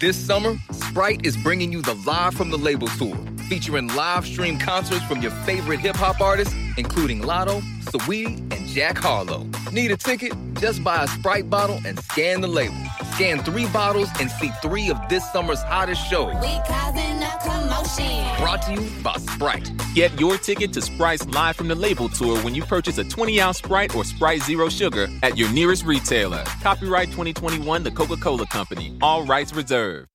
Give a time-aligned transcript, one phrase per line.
[0.00, 3.16] This summer, Sprite is bringing you the Live from the Label Tour,
[3.54, 8.98] featuring live stream concerts from your favorite hip hop artists, including Latto, Saweetie, and Jack
[8.98, 9.46] Harlow.
[9.70, 10.32] Need a ticket?
[10.54, 12.74] Just buy a Sprite bottle and scan the label.
[13.12, 16.34] Scan three bottles and see three of this summer's hottest shows.
[16.42, 18.42] We causing a commotion.
[18.42, 19.70] Brought to you by Sprite.
[19.94, 23.40] Get your ticket to Sprite's Live from the Label tour when you purchase a 20
[23.40, 26.42] ounce Sprite or Sprite Zero Sugar at your nearest retailer.
[26.60, 28.98] Copyright 2021 The Coca Cola Company.
[29.00, 30.08] All rights reserved.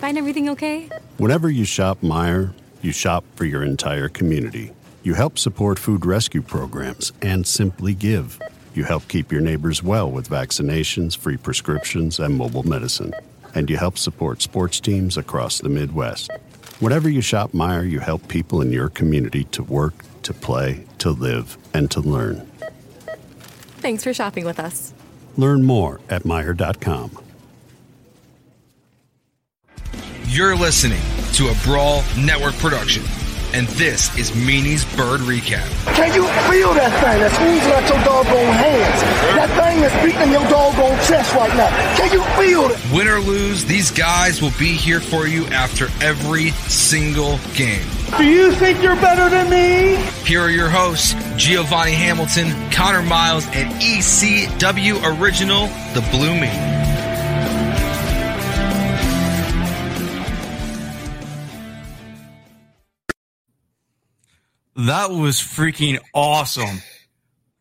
[0.00, 0.88] Find everything okay?
[1.18, 4.72] Whenever you shop Meijer, you shop for your entire community.
[5.02, 8.40] You help support food rescue programs and Simply Give.
[8.74, 13.12] You help keep your neighbors well with vaccinations, free prescriptions, and mobile medicine.
[13.54, 16.30] And you help support sports teams across the Midwest.
[16.78, 21.10] Whenever you shop Meijer, you help people in your community to work, to play, to
[21.10, 22.46] live, and to learn.
[23.78, 24.92] Thanks for shopping with us.
[25.36, 27.18] Learn more at Meijer.com.
[30.26, 31.02] You're listening
[31.34, 33.02] to a Brawl Network production,
[33.52, 35.66] and this is Meanie's Bird Recap.
[35.94, 39.00] Can you feel that thing that's oozing out your doggone hands?
[39.36, 41.68] That thing is beating your doggone chest right now.
[41.96, 42.78] Can you feel it?
[42.92, 47.86] Win or lose, these guys will be here for you after every single game.
[48.18, 49.96] Do you think you're better than me?
[50.24, 56.79] Here are your hosts, Giovanni Hamilton, Connor Miles, and ECW Original, the Blue Meanie.
[64.86, 66.80] That was freaking awesome.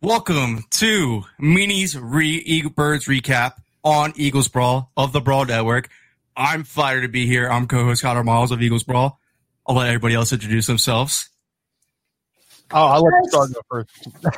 [0.02, 5.90] Welcome to Meanie's Re Eagle Birds recap on Eagles Brawl of the Brawl Network.
[6.38, 7.50] I'm flattered to be here.
[7.50, 9.20] I'm co-host Connor Miles of Eagles Brawl.
[9.68, 11.28] I'll let everybody else introduce themselves.
[12.72, 13.90] Oh, I'll let the star go first.
[14.22, 14.30] go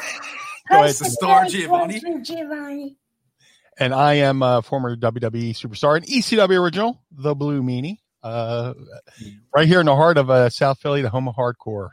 [0.72, 0.96] ahead.
[0.96, 2.02] The star Giovanni.
[2.24, 2.98] Giovanni.
[3.78, 8.00] And I am a former WWE superstar and ECW original, the Blue Meanie.
[8.24, 8.74] Uh,
[9.54, 11.92] right here in the heart of uh, South Philly, the home of hardcore.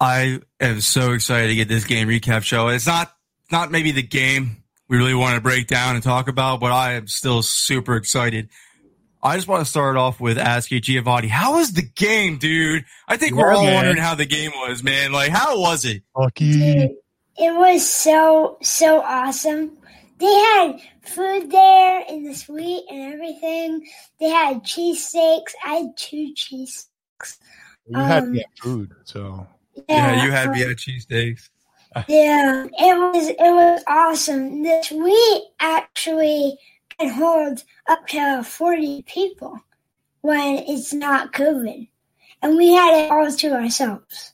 [0.00, 2.68] I am so excited to get this game recap show.
[2.68, 3.12] It's not
[3.50, 6.94] not maybe the game we really want to break down and talk about, but I
[6.94, 8.48] am still super excited.
[9.22, 12.84] I just want to start off with asking Giovanni, how was the game, dude?
[13.06, 13.74] I think we're all man.
[13.74, 15.12] wondering how the game was, man.
[15.12, 16.02] Like, how was it?
[16.16, 16.96] Lucky.
[17.36, 19.78] It was so so awesome.
[20.18, 23.86] They had food there in the suite and everything.
[24.20, 25.52] They had cheesesteaks.
[25.64, 26.88] I had two cheese.
[27.86, 29.46] You had Um, me at food, so
[29.88, 31.48] Yeah, you had me at cheesesteaks.
[32.08, 34.62] Yeah, it was it was awesome.
[34.62, 36.56] The we actually
[36.98, 39.60] can hold up to forty people
[40.22, 41.86] when it's not COVID,
[42.40, 44.32] and we had it all to ourselves.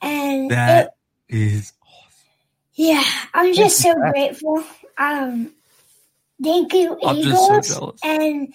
[0.00, 0.94] And it, That
[1.28, 1.74] is
[2.80, 3.04] yeah,
[3.34, 4.64] I'm just so grateful.
[4.96, 5.52] Um,
[6.42, 8.54] thank you, I'm just so Eagles, and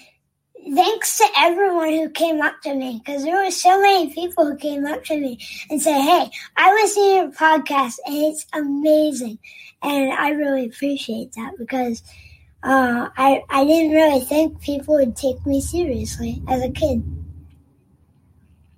[0.74, 4.56] thanks to everyone who came up to me because there were so many people who
[4.56, 5.40] came up to me
[5.70, 9.40] and said, "Hey, I listen to your podcast and it's amazing,"
[9.82, 12.02] and I really appreciate that because
[12.64, 17.04] uh, I I didn't really think people would take me seriously as a kid.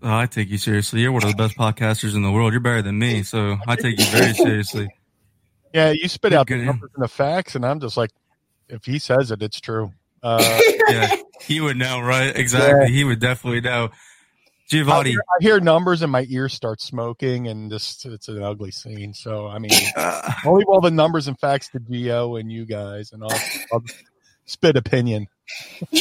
[0.02, 1.02] Oh, I take you seriously.
[1.02, 2.54] You're one of the best podcasters in the world.
[2.54, 4.88] You're better than me, so I take you very seriously.
[5.74, 8.12] yeah, you spit out the numbers and the facts, and I'm just like,
[8.70, 9.92] if he says it, it's true.
[10.24, 12.36] Uh, Yeah, he would know, right?
[12.36, 12.92] Exactly.
[12.92, 13.90] He would definitely know.
[13.92, 18.44] I, Giovanni, hear, I hear numbers and my ears start smoking, and just it's an
[18.44, 19.14] ugly scene.
[19.14, 22.66] So I mean, uh, I'll leave all the numbers and facts to Geo and you
[22.66, 23.40] guys, and I'll,
[23.72, 23.84] I'll
[24.46, 25.28] spit opinion.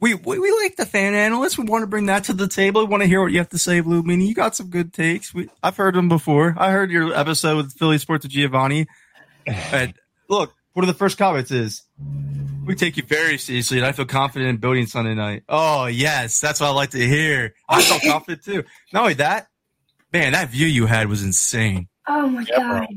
[0.00, 1.56] we, we we like the fan analysts.
[1.56, 2.82] We want to bring that to the table.
[2.82, 4.26] We want to hear what you have to say, Blue Meanie.
[4.26, 5.32] You got some good takes.
[5.32, 6.54] We, I've heard them before.
[6.58, 8.86] I heard your episode with Philly Sports with Giovanni.
[9.46, 9.94] And
[10.28, 11.82] look, one of the first comments is,
[12.64, 16.40] "We take you very seriously, and I feel confident in building Sunday night." Oh yes,
[16.40, 17.54] that's what I like to hear.
[17.68, 18.64] I felt confident too.
[18.92, 19.46] Not only that,
[20.12, 21.88] man, that view you had was insane.
[22.08, 22.80] Oh my Yeah, bro.
[22.80, 22.88] god.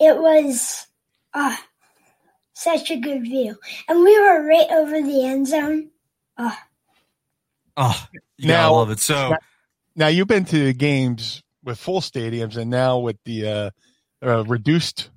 [0.00, 0.86] It was
[1.32, 1.56] uh,
[2.54, 3.56] such a good view.
[3.88, 5.90] And we were right over the end zone.
[6.36, 6.54] Uh,
[7.76, 8.06] Oh,
[8.38, 9.00] you Now- gotta love it.
[9.00, 9.34] So.
[9.96, 13.70] Now you've been to games with full stadiums, and now with the uh,
[14.24, 15.10] uh, reduced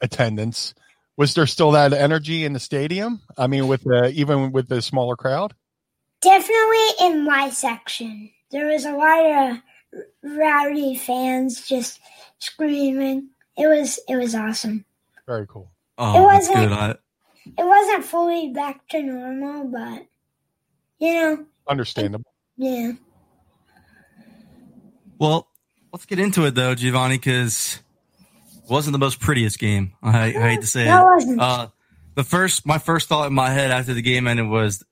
[0.00, 0.74] attendance.
[1.16, 3.20] Was there still that energy in the stadium?
[3.38, 5.54] I mean, with the even with the smaller crowd.
[6.20, 9.58] Definitely in my section, there was a lot of
[10.22, 12.00] rowdy fans just
[12.38, 13.28] screaming.
[13.56, 14.84] It was it was awesome.
[15.26, 15.70] Very cool.
[15.98, 16.72] Oh, It wasn't- good.
[16.72, 16.90] I,
[17.46, 20.06] It wasn't fully back to normal, but
[20.98, 22.30] you know, Understandable.
[22.56, 22.92] yeah.
[25.18, 25.48] well,
[25.92, 27.82] let's get into it though, Giovanni, because it
[28.70, 29.92] wasn't the most prettiest game.
[30.02, 31.14] I, I hate to say No, it it.
[31.16, 31.40] wasn't.
[31.40, 31.68] Uh,
[32.14, 34.82] the first, my first thought in my head after the game ended was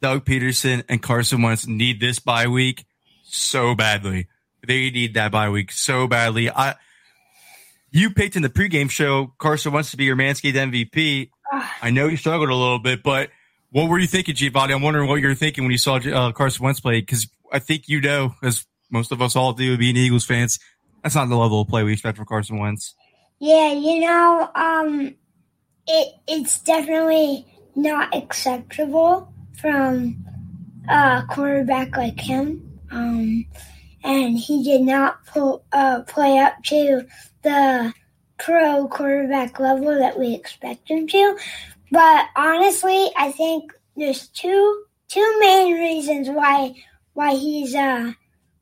[0.00, 2.84] Doug Pederson and Carson Wentz need this bye week
[3.24, 4.28] so badly.
[4.66, 6.50] They need that bye week so badly.
[6.50, 6.74] I,
[7.90, 11.30] you picked in the pregame show Carson Wentz to be your Manscaped MVP.
[11.82, 13.30] I know you struggled a little bit, but
[13.70, 14.74] what were you thinking, Giovanni?
[14.74, 17.58] I'm wondering what you were thinking when you saw uh, Carson Wentz play because I
[17.58, 20.58] think you know, as most of us all do, being Eagles fans,
[21.06, 22.96] that's not the level of play we expect from Carson Wentz.
[23.38, 25.14] Yeah, you know, um,
[25.86, 30.16] it it's definitely not acceptable from
[30.88, 32.80] a quarterback like him.
[32.90, 33.46] Um,
[34.02, 37.06] and he did not pull, uh, play up to
[37.42, 37.94] the
[38.40, 41.38] pro quarterback level that we expect him to.
[41.92, 46.74] But honestly, I think there's two two main reasons why
[47.12, 48.10] why he's uh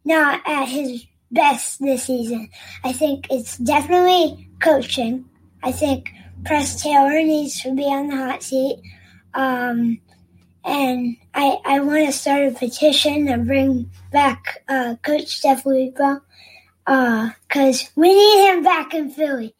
[0.05, 2.48] not at his best this season.
[2.84, 5.25] I think it's definitely coaching.
[5.62, 6.12] I think
[6.44, 8.81] Press Taylor needs to be on the hot seat.
[9.34, 10.00] Um,
[10.64, 16.20] and I, I want to start a petition to bring back uh, Coach DeFilippo
[16.86, 19.54] because we need him back in Philly.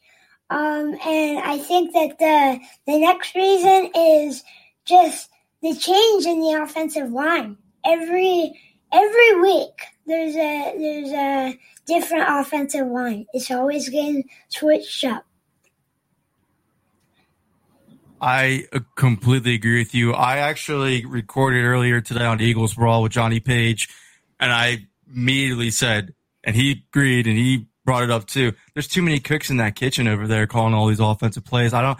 [0.51, 4.45] Um, and I think that the the next reason is
[4.85, 5.31] just
[5.63, 7.57] the change in the offensive line.
[7.85, 8.53] Every
[8.95, 13.27] every week there's a there's a different offensive line.
[13.33, 15.27] It's always getting switched up.
[18.21, 20.15] I completely agree with you.
[20.15, 23.89] I actually recorded earlier today on Eagles Brawl with Johnny Page,
[24.41, 28.53] and I immediately said, and he agreed, and he brought it up too.
[28.73, 31.75] There's too many cooks in that kitchen over there calling all these offensive plays.
[31.75, 31.99] I don't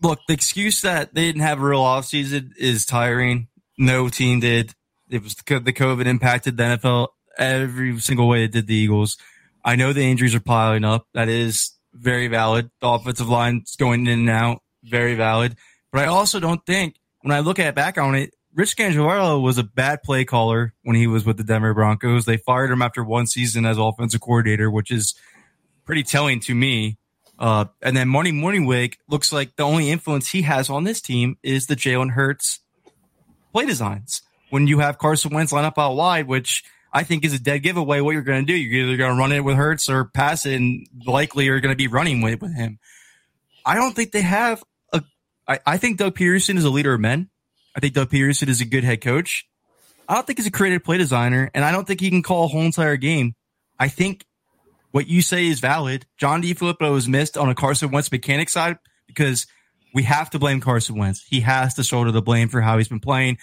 [0.00, 0.20] look.
[0.28, 3.48] The excuse that they didn't have a real offseason is tiring.
[3.76, 4.74] No team did.
[5.10, 7.08] It was the COVID impacted the NFL
[7.38, 9.16] every single way it did the Eagles.
[9.64, 11.06] I know the injuries are piling up.
[11.14, 12.70] That is very valid.
[12.80, 14.62] The offensive line's going in and out.
[14.84, 15.56] Very valid.
[15.92, 19.58] But I also don't think when I look at back on it, Rich Scangarello was
[19.58, 22.24] a bad play caller when he was with the Denver Broncos.
[22.24, 25.14] They fired him after one season as offensive coordinator, which is
[25.84, 26.98] pretty telling to me.
[27.38, 31.36] Uh, and then Marty Mornhinweg looks like the only influence he has on this team
[31.42, 32.60] is the Jalen Hurts
[33.52, 34.22] play designs.
[34.50, 37.58] When you have Carson Wentz line up out wide, which I think is a dead
[37.58, 40.06] giveaway, what you're going to do, you're either going to run it with Hurts or
[40.06, 42.78] pass it, and likely you're going to be running with with him.
[43.64, 45.02] I don't think they have a.
[45.46, 47.28] I, I think Doug Pederson is a leader of men.
[47.76, 49.46] I think Doug Pederson is a good head coach.
[50.08, 52.44] I don't think he's a creative play designer, and I don't think he can call
[52.44, 53.34] a whole entire game.
[53.78, 54.24] I think
[54.90, 56.06] what you say is valid.
[56.16, 59.46] John DeFilippo is missed on a Carson Wentz mechanic side because
[59.94, 61.24] we have to blame Carson Wentz.
[61.28, 63.38] He has to shoulder the blame for how he's been playing,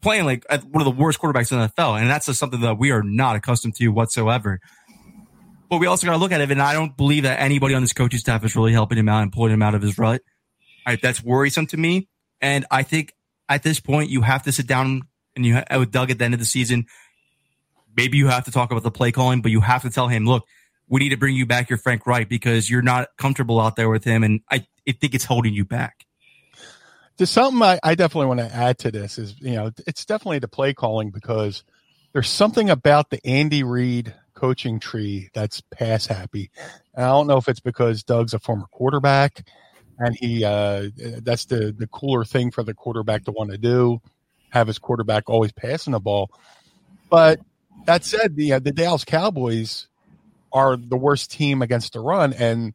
[0.00, 2.78] playing like one of the worst quarterbacks in the NFL, and that's just something that
[2.78, 4.60] we are not accustomed to whatsoever.
[5.68, 7.82] But we also got to look at it, and I don't believe that anybody on
[7.82, 10.22] this coaching staff is really helping him out and pulling him out of his rut.
[11.02, 12.08] That's worrisome to me,
[12.40, 13.14] and I think
[13.48, 15.02] at this point you have to sit down
[15.36, 16.86] and you ha- uh, with Doug at the end of the season.
[17.96, 20.24] Maybe you have to talk about the play calling, but you have to tell him,
[20.24, 20.44] look,
[20.88, 23.88] we need to bring you back your Frank Reich because you're not comfortable out there
[23.88, 26.04] with him, and I, I think it's holding you back.
[27.20, 30.38] There's something I, I definitely want to add to this is, you know, it's definitely
[30.38, 31.64] the play calling because
[32.14, 36.50] there's something about the Andy Reid coaching tree that's pass happy.
[36.94, 39.46] And I don't know if it's because Doug's a former quarterback
[39.98, 44.00] and he, uh, that's the, the cooler thing for the quarterback to want to do,
[44.48, 46.30] have his quarterback always passing the ball.
[47.10, 47.38] But
[47.84, 49.88] that said, the, uh, the Dallas Cowboys
[50.54, 52.72] are the worst team against the run and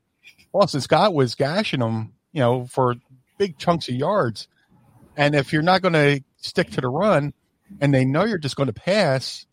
[0.53, 2.93] Boston Scott was gashing them, you know, for
[3.37, 4.47] big chunks of yards.
[5.17, 7.33] And if you're not going to stick to the run,
[7.81, 9.45] and they know you're just going to pass,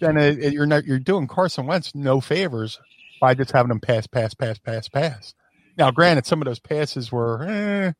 [0.00, 2.78] then it, it, you're not you're doing Carson Wentz no favors
[3.20, 5.34] by just having him pass, pass, pass, pass, pass.
[5.78, 7.92] Now, granted, some of those passes were, eh,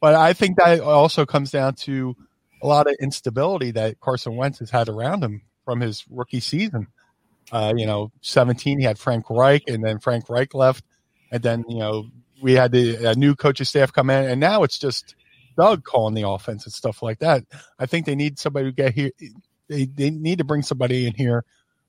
[0.00, 2.16] but I think that also comes down to
[2.62, 6.88] a lot of instability that Carson Wentz has had around him from his rookie season.
[7.52, 10.84] Uh, you know, 17, he had Frank Reich, and then Frank Reich left,
[11.30, 12.06] and then you know
[12.42, 15.14] we had the a new coaching staff come in, and now it's just
[15.58, 17.44] Doug calling the offense and stuff like that.
[17.78, 19.10] I think they need somebody to get here.
[19.68, 21.44] They they need to bring somebody in here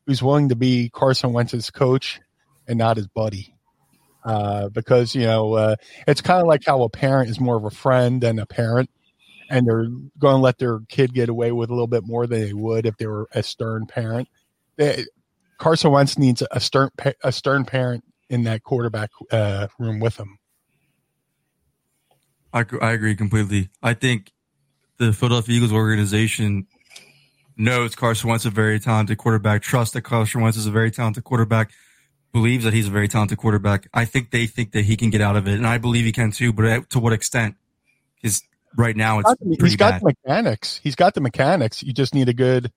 [0.08, 2.22] who's willing to be Carson Wentz's coach
[2.68, 3.56] and not his buddy.
[4.24, 5.75] uh, because you know uh,
[6.08, 8.89] it's kind of like how a parent is more of a friend than a parent,
[9.50, 9.88] and they're
[10.20, 12.86] going to let their kid get away with a little bit more than they would
[12.86, 14.27] if they were a stern parent.
[14.77, 15.06] They,
[15.60, 16.89] Carson Wentz needs a stern
[17.24, 20.38] a stern parent in that quarterback uh, room with him.
[22.53, 23.69] I, I agree completely.
[23.84, 24.31] I think
[24.98, 26.67] the Philadelphia Eagles organization
[27.55, 30.91] knows Carson Wentz is a very talented quarterback, trusts that Carson Wentz is a very
[30.91, 31.72] talented quarterback,
[32.34, 33.88] believes that he's a very talented quarterback.
[33.93, 36.12] I think they think that he can get out of it, and I believe he
[36.12, 36.53] can too.
[36.53, 37.55] But to what extent?
[38.22, 38.43] Because
[38.77, 40.01] right now it's he's got bad.
[40.01, 40.79] the mechanics.
[40.84, 41.84] He's got the mechanics.
[41.84, 42.72] You just need a good,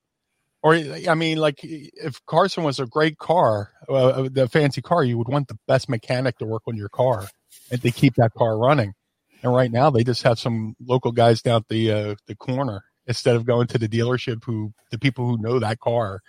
[0.63, 5.17] or I mean, like if Carson was a great car, uh, the fancy car, you
[5.17, 7.29] would want the best mechanic to work on your car
[7.71, 8.95] and to keep that car running.
[9.43, 13.37] And right now, they just have some local guys down the uh, the corner instead
[13.37, 16.21] of going to the dealership who the people who know that car.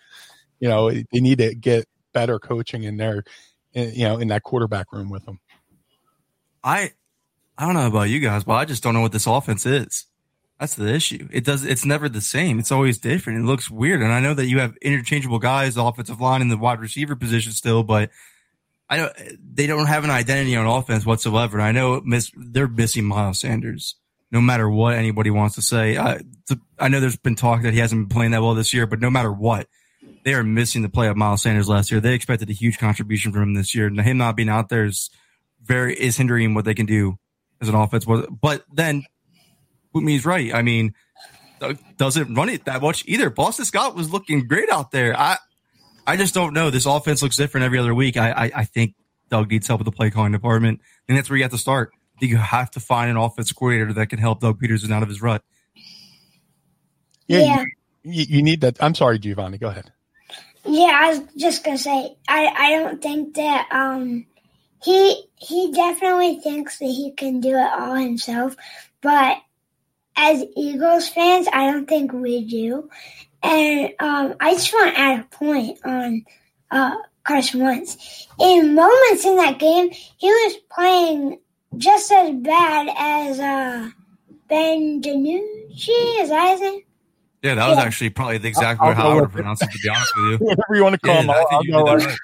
[0.59, 3.23] You know, they need to get better coaching in there.
[3.73, 5.39] You know, in that quarterback room with them.
[6.63, 6.91] I
[7.57, 10.05] I don't know about you guys, but I just don't know what this offense is.
[10.62, 11.27] That's the issue.
[11.32, 11.65] It does.
[11.65, 12.60] It's never the same.
[12.60, 13.39] It's always different.
[13.39, 14.03] It looks weird.
[14.03, 17.51] And I know that you have interchangeable guys, offensive line and the wide receiver position
[17.51, 18.12] still, but
[18.88, 19.12] I don't.
[19.56, 21.58] They don't have an identity on offense whatsoever.
[21.58, 23.96] And I know miss, they're missing Miles Sanders.
[24.30, 26.20] No matter what anybody wants to say, I,
[26.77, 29.01] I know there's been talk that he hasn't been playing that well this year, but
[29.01, 29.68] no matter what,
[30.24, 32.00] they are missing the play of Miles Sanders last year.
[32.00, 34.86] They expected a huge contribution from him this year, and him not being out there
[34.86, 35.10] is
[35.60, 37.18] very is hindering what they can do
[37.60, 38.06] as an offense.
[38.06, 39.06] But then,
[39.93, 40.53] Bootme's right.
[40.53, 40.93] I mean,
[41.98, 43.29] doesn't run it that much either.
[43.29, 45.17] Boston Scott was looking great out there.
[45.17, 45.38] I
[46.05, 46.69] I just don't know.
[46.69, 48.17] This offense looks different every other week.
[48.17, 48.95] I, I, I think
[49.29, 51.93] Doug needs help with the play calling department, and that's where you have to start.
[52.19, 55.21] You have to find an offense coordinator that can help Doug Pederson out of his
[55.21, 55.43] rut.
[57.27, 57.65] Yeah, yeah.
[58.03, 58.77] You, you, need that.
[58.81, 59.57] I'm sorry, Giovanni.
[59.57, 59.91] Go ahead.
[60.65, 64.27] Yeah, I was just gonna say I, I don't think that um
[64.83, 68.55] he he definitely thinks that he can do it all himself,
[69.01, 69.38] but
[70.15, 72.89] as Eagles fans, I don't think we do.
[73.44, 76.25] And um, I just want to add a point on
[76.70, 78.27] uh, Carson Wentz.
[78.39, 81.39] In moments in that game, he was playing
[81.77, 83.89] just as bad as uh,
[84.48, 86.22] Ben DiNucci.
[86.22, 86.82] Is that his name?
[87.41, 87.84] Yeah, that was yeah.
[87.84, 90.25] actually probably the exact way how I would have pronounced it, to be honest with
[90.25, 90.38] you.
[90.46, 92.18] Whatever you want to call yeah, him, I'll, I'll go right.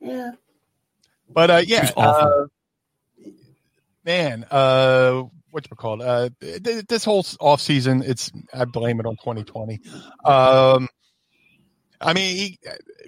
[0.00, 0.30] Yeah.
[1.32, 2.46] But uh, yeah, uh,
[4.04, 6.02] man, uh, what's it called?
[6.02, 9.80] Uh, th- this whole off season, it's I blame it on 2020.
[10.24, 10.88] Um,
[12.00, 12.58] I mean, he,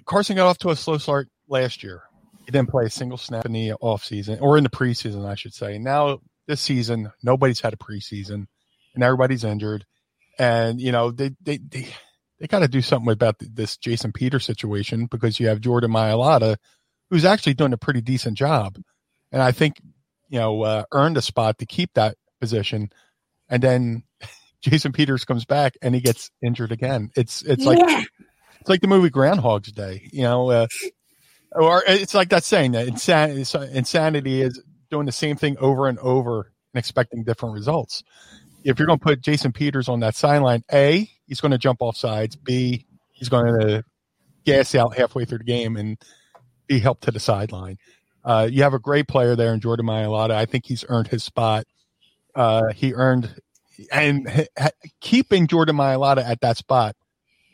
[0.05, 2.03] Carson got off to a slow start last year.
[2.45, 5.35] He didn't play a single snap in the off season or in the preseason, I
[5.35, 5.77] should say.
[5.77, 8.47] Now this season, nobody's had a preseason,
[8.93, 9.85] and everybody's injured.
[10.37, 11.87] And you know they they they,
[12.39, 16.57] they got to do something about this Jason Peter situation because you have Jordan Mailata,
[17.09, 18.77] who's actually doing a pretty decent job,
[19.31, 19.75] and I think
[20.29, 22.89] you know uh, earned a spot to keep that position,
[23.47, 24.03] and then
[24.61, 27.09] Jason Peters comes back and he gets injured again.
[27.15, 28.03] It's it's like yeah.
[28.59, 30.67] it's like the movie Groundhog's Day, you know, uh,
[31.53, 35.99] or it's like that saying that insanity, insanity is doing the same thing over and
[35.99, 38.03] over and expecting different results.
[38.65, 41.81] If you're going to put Jason Peters on that sideline, a he's going to jump
[41.81, 42.35] off sides.
[42.35, 43.85] B he's going to
[44.45, 45.97] gas out halfway through the game and
[46.67, 47.77] be helped to the sideline.
[48.23, 50.31] Uh, you have a great player there in Jordan Mailata.
[50.31, 51.65] I think he's earned his spot
[52.35, 53.33] uh, he earned
[53.91, 54.69] and ha-
[55.01, 56.95] keeping Jordan Mailata at that spot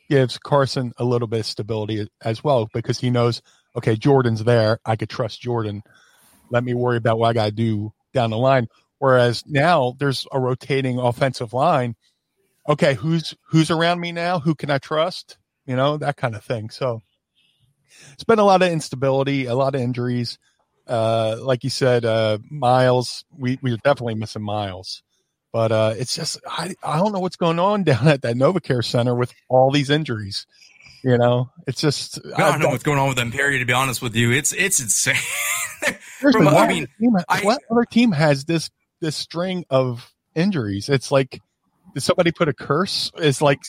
[0.09, 3.41] gives Carson a little bit of stability as well because he knows,
[3.75, 4.79] okay, Jordan's there.
[4.85, 5.83] I could trust Jordan.
[6.49, 8.67] Let me worry about what I got to do down the line.
[8.97, 11.95] Whereas now there's a rotating offensive line.
[12.67, 14.39] Okay, who's who's around me now?
[14.39, 15.37] Who can I trust?
[15.65, 16.69] You know that kind of thing.
[16.69, 17.01] So
[18.13, 20.37] it's been a lot of instability, a lot of injuries
[20.89, 25.03] uh, like you said, uh, Miles, we, we're definitely missing Miles.
[25.51, 28.83] But uh, it's just, I, I don't know what's going on down at that NovaCare
[28.83, 30.45] Center with all these injuries.
[31.03, 32.19] You know, it's just.
[32.35, 34.31] I don't know what's going on with them, Perry, to be honest with you.
[34.33, 35.15] It's it's insane.
[36.19, 38.69] From, I mean, team, I, what other team has this
[38.99, 40.89] this string of injuries?
[40.89, 41.41] It's like,
[41.93, 43.13] did somebody put a curse?
[43.15, 43.59] It's like,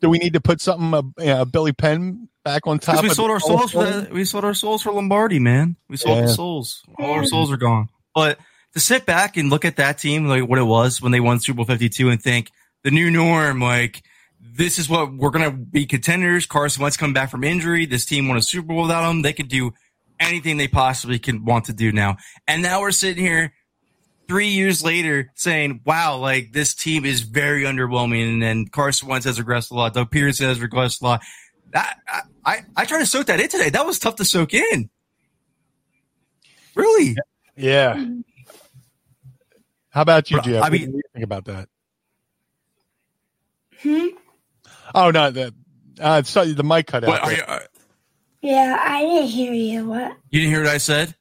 [0.00, 3.02] do we need to put something, uh, a, you know, Billy Penn back on top.
[3.02, 5.76] We sold our souls for we sold our souls for Lombardi, man.
[5.88, 6.22] We sold yeah.
[6.22, 6.82] the souls.
[6.98, 7.88] All our souls are gone.
[8.14, 8.38] But
[8.74, 11.40] to sit back and look at that team, like what it was when they won
[11.40, 12.50] Super Bowl Fifty Two, and think
[12.82, 14.02] the new norm, like
[14.40, 16.46] this is what we're gonna be contenders.
[16.46, 17.86] Carson Wentz coming back from injury.
[17.86, 19.22] This team won a Super Bowl without him.
[19.22, 19.72] They could do
[20.18, 22.16] anything they possibly can want to do now.
[22.46, 23.54] And now we're sitting here
[24.30, 28.34] three years later saying, wow, like this team is very underwhelming.
[28.34, 29.92] And then Carson Wentz has regressed a lot.
[29.92, 31.22] Doug Pederson has regressed a lot.
[31.72, 31.98] That,
[32.44, 33.70] I, I tried to soak that in today.
[33.70, 34.88] That was tough to soak in.
[36.76, 37.16] Really?
[37.56, 38.04] Yeah.
[39.88, 40.58] How about you, Jeff?
[40.58, 41.68] I What mean- do you think about that?
[43.82, 44.06] Hmm?
[44.94, 45.52] Oh no, the
[46.00, 47.08] uh, so the mic cut out.
[47.08, 47.58] What, are you, uh,
[48.42, 49.88] Yeah, I didn't hear you.
[49.88, 50.12] What?
[50.30, 51.16] you didn't hear what I said?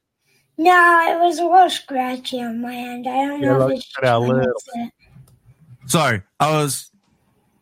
[0.61, 3.07] No, it was a little scratchy on my end.
[3.07, 4.39] I don't Yeah, know let if it's out a little.
[4.39, 4.93] headset.
[5.87, 6.91] Sorry, I was.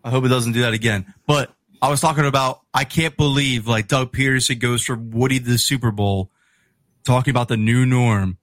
[0.04, 1.14] I hope it doesn't do that again.
[1.28, 2.62] But I was talking about.
[2.74, 6.32] I can't believe like Doug Pederson goes from Woody to the Super Bowl,
[7.04, 8.40] talking about the new norm,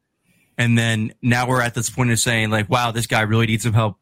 [0.56, 3.64] and then now we're at this point of saying like, wow, this guy really needs
[3.64, 3.96] some help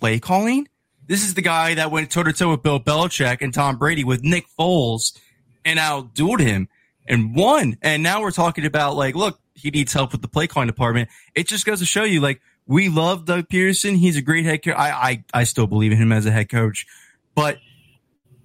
[0.00, 0.66] play calling.
[1.06, 4.02] This is the guy that went toe to toe with Bill Belichick and Tom Brady
[4.04, 5.14] with Nick Foles
[5.62, 6.70] and outdueled him
[7.06, 7.76] and won.
[7.82, 11.08] And now we're talking about like, look, he needs help with the play calling department.
[11.34, 13.96] It just goes to show you like we love Doug Pederson.
[13.96, 14.74] He's a great head coach.
[14.76, 16.86] I, I I still believe in him as a head coach,
[17.34, 17.58] but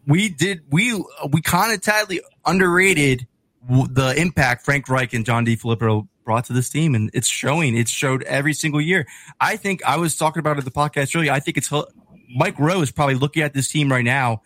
[0.06, 3.28] we did we we kind of totally underrated
[3.70, 7.76] the impact Frank Reich and John DeFilippo brought to this team, and it's showing.
[7.76, 9.08] It's showed every single year.
[9.40, 11.32] I think I was talking about it the podcast earlier.
[11.32, 11.84] I think it's uh,
[12.36, 14.42] Mike Groh is probably looking at this team right now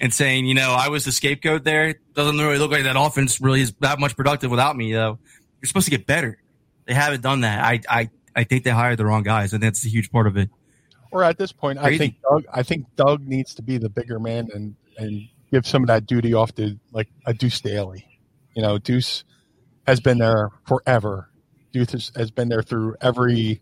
[0.00, 1.94] and saying, you know, I was the scapegoat there.
[2.14, 5.18] Doesn't really look like that offense really is that much productive without me, though.
[5.62, 6.38] You're supposed to get better.
[6.86, 7.64] They haven't done that.
[7.64, 10.36] I I I think they hired the wrong guys, and that's a huge part of
[10.36, 10.50] it.
[11.12, 12.44] Or at this point, I think Doug.
[12.52, 16.06] I think Doug needs to be the bigger man and and give some of that
[16.06, 18.06] duty off to like a Duce Staley.
[18.54, 19.24] You know, Duce
[19.86, 21.28] has been there forever.
[21.72, 23.60] Duce has, has been there through every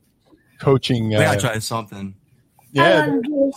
[0.61, 1.09] coaching.
[1.09, 2.15] We Uh, gotta try something.
[2.73, 3.51] yeah, Um,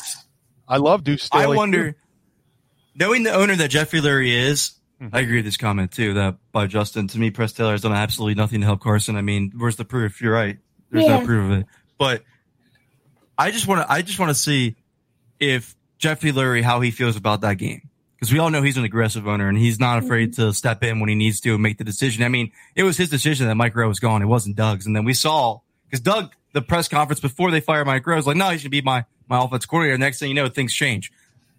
[0.68, 1.42] I love Duce Staley.
[1.44, 1.58] I Daly.
[1.58, 1.96] wonder,
[2.96, 5.16] knowing the owner that Jeffrey Lurie is, I mm-hmm.
[5.18, 6.14] agree with this comment too.
[6.14, 9.18] That by Justin, to me, Press Taylor has done absolutely nothing to help Carson.
[9.18, 10.22] I mean, where's the proof?
[10.22, 10.58] You're right.
[10.92, 11.20] There's Yeah.
[11.20, 11.66] no proof of it.
[11.98, 12.24] But
[13.38, 14.76] I just want to, I just want to see
[15.40, 18.86] if Jeffrey Lurie how he feels about that game because we all know he's an
[18.86, 20.50] aggressive owner and he's not afraid mm-hmm.
[20.50, 22.24] to step in when he needs to and make the decision.
[22.24, 24.22] I mean, it was his decision that Mike Groh was gone.
[24.22, 27.86] It wasn't Doug's, and then we saw because Doug, the press conference before they fired
[27.86, 30.36] Mike Groh, was like, "No, he should be my my offense coordinator." Next thing you
[30.36, 31.12] know, things change.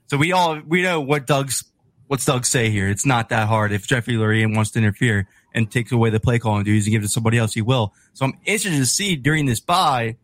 [0.06, 1.64] So we all we know what Doug's
[2.06, 2.88] what's Doug say here.
[2.88, 3.72] It's not that hard.
[3.72, 7.02] If Jeffrey Lurie wants to interfere and takes away the play calling duties and give
[7.02, 7.94] it to somebody else, he will.
[8.12, 10.16] So I'm interested to see during this bye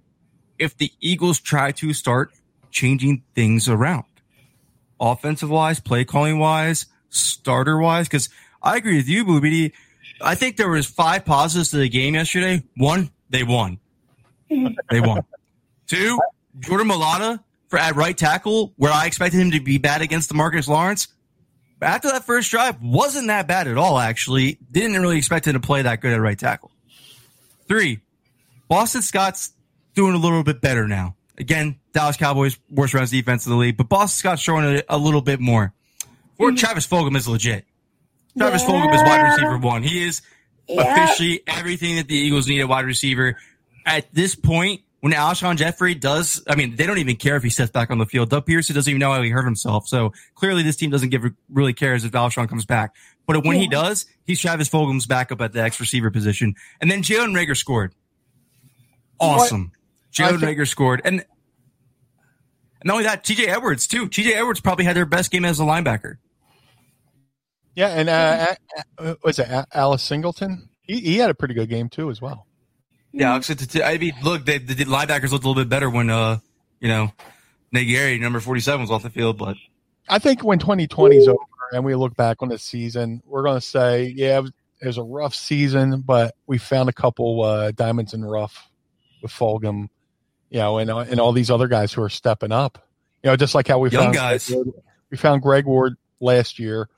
[0.58, 2.32] if the Eagles try to start
[2.70, 4.04] changing things around,
[5.00, 8.08] offensive wise, play calling wise, starter wise.
[8.08, 8.28] Because
[8.62, 9.70] I agree with you, Blue.
[10.20, 12.62] I think there was five positives to the game yesterday.
[12.76, 13.78] One, they won.
[14.48, 15.22] They won.
[15.86, 16.20] Two,
[16.58, 20.68] Jordan Mailata for at right tackle, where I expected him to be bad against DeMarcus
[20.68, 21.08] Lawrence.
[21.82, 23.98] After that first drive, wasn't that bad at all.
[23.98, 26.70] Actually, didn't really expect him to play that good at right tackle.
[27.68, 28.00] Three,
[28.68, 29.52] Boston Scott's
[29.94, 31.16] doing a little bit better now.
[31.38, 34.98] Again, Dallas Cowboys worst runs defense in the league, but Boston Scott's showing it a
[34.98, 35.72] little bit more.
[36.38, 36.56] Or mm-hmm.
[36.56, 37.64] Travis Fulgham is legit.
[38.36, 39.82] Travis Fulgham is wide receiver one.
[39.82, 40.22] He is
[40.68, 41.04] Yeah.
[41.04, 43.36] officially everything that the Eagles need at wide receiver.
[43.86, 47.50] At this point, when Alshon Jeffery does, I mean, they don't even care if he
[47.50, 48.30] steps back on the field.
[48.30, 49.88] Doug Pederson doesn't even know how he hurt himself.
[49.88, 52.94] So clearly this team doesn't give really cares if Alshon comes back.
[53.26, 56.54] But when he does, he's Travis Fulgham's backup at the X receiver position.
[56.80, 57.94] And then Jalen Reagor scored.
[59.18, 59.72] Awesome.
[60.12, 61.00] Jalen think- Rager scored.
[61.04, 61.24] And
[62.84, 64.08] not only that, TJ Edwards too.
[64.08, 66.16] TJ Edwards probably had their best game as a linebacker.
[67.76, 70.68] Yeah, and uh, was it Alex Singleton?
[70.82, 72.46] He, he had a pretty good game too, as well.
[73.12, 76.10] Yeah, except to, I mean, look, they, the linebackers looked a little bit better when,
[76.10, 76.38] uh,
[76.78, 77.12] you know,
[77.72, 79.56] Nate Gerry, number 47, was off the field, but
[80.08, 81.38] I think when 2020 is over
[81.72, 84.40] and we look back on the season, we're going to say, yeah,
[84.80, 88.68] it was, a rough season, but we found a couple uh, diamonds in the rough
[89.22, 89.88] with Fulgham,
[90.48, 92.84] you know, and uh, and all these other guys who are stepping up.
[93.22, 94.52] You know, just like how we Young found guys.
[95.10, 96.88] We found Greg Ward last year.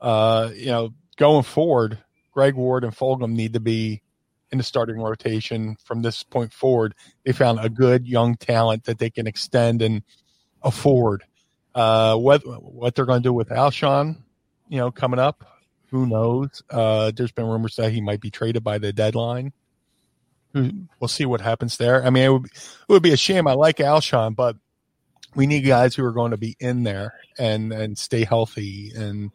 [0.00, 1.98] Uh, you know, going forward,
[2.32, 4.01] Greg Ward and Fulgham need to be
[4.52, 6.94] in the starting rotation from this point forward.
[7.24, 10.02] They found a good young talent that they can extend and
[10.62, 11.24] afford.
[11.74, 14.18] Uh, what what they're going to do with Alshon,
[14.68, 15.44] you know, coming up,
[15.86, 16.62] who knows?
[16.70, 19.52] Uh, there's been rumors that he might be traded by the deadline.
[21.00, 22.04] We'll see what happens there.
[22.04, 23.48] I mean, it would, it would be a shame.
[23.48, 24.56] I like Alshon, but
[25.34, 29.30] we need guys who are going to be in there and and stay healthy and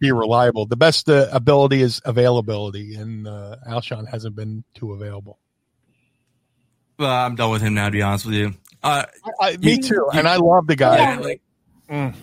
[0.00, 0.66] be reliable.
[0.66, 5.38] The best uh, ability is availability, and uh, Alshon hasn't been too available.
[6.98, 8.54] uh, I'm done with him now, to be honest with you.
[8.82, 9.04] Uh,
[9.40, 10.96] I, me You- too, you- and I love the guy.
[10.98, 11.42] yeah, like,
[11.90, 12.14] Mm.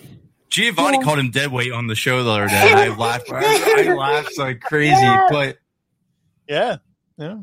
[0.49, 2.55] Giovanni called him dead weight on the show the other day.
[2.73, 3.29] I laughed.
[3.29, 4.95] I, I laughed like crazy.
[5.29, 5.57] But
[6.47, 6.77] Yeah,
[7.17, 7.39] yeah.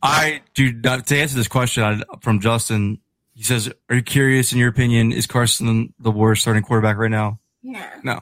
[0.00, 3.00] I, dude, to answer this question I, from Justin,
[3.34, 4.52] he says, "Are you curious?
[4.52, 7.84] In your opinion, is Carson the worst starting quarterback right now?" No.
[8.04, 8.20] No,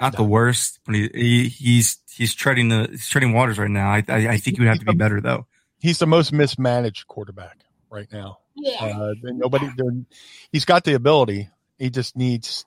[0.00, 0.80] not the worst.
[0.84, 3.90] But he, he he's he's treading the he's treading waters right now.
[3.90, 5.46] I I, I think he would have to be better though.
[5.80, 7.58] he's the most mismanaged quarterback
[7.90, 8.38] right now.
[8.56, 8.84] Yeah.
[8.84, 10.04] Uh, nobody, there-
[10.52, 11.48] he's got the ability.
[11.78, 12.66] He just needs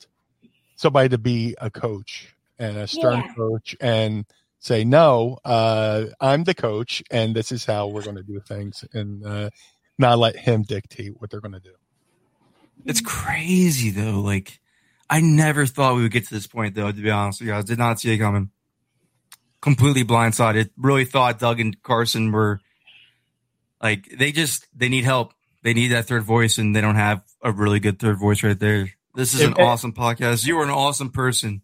[0.75, 3.33] somebody to be a coach and a stern Yeah.
[3.35, 4.25] coach and
[4.59, 8.83] say, no, uh, I'm the coach and this is how we're going to do things
[8.93, 9.49] and uh,
[9.99, 11.75] not let him dictate what they're going to do.
[12.85, 14.19] It's crazy though.
[14.21, 14.59] Like
[15.13, 17.53] I never thought we would get to this point though, to be honest with you
[17.53, 17.65] guys.
[17.65, 18.49] Did not see it coming.
[19.61, 20.71] Completely blindsided.
[20.75, 22.59] Really thought Doug and Carson were
[23.81, 25.33] like they just they need help.
[25.61, 28.59] They need that third voice and they don't have a really good third voice right
[28.59, 28.89] there.
[29.13, 30.47] This is an If- if- awesome podcast.
[30.47, 31.61] You are an awesome person.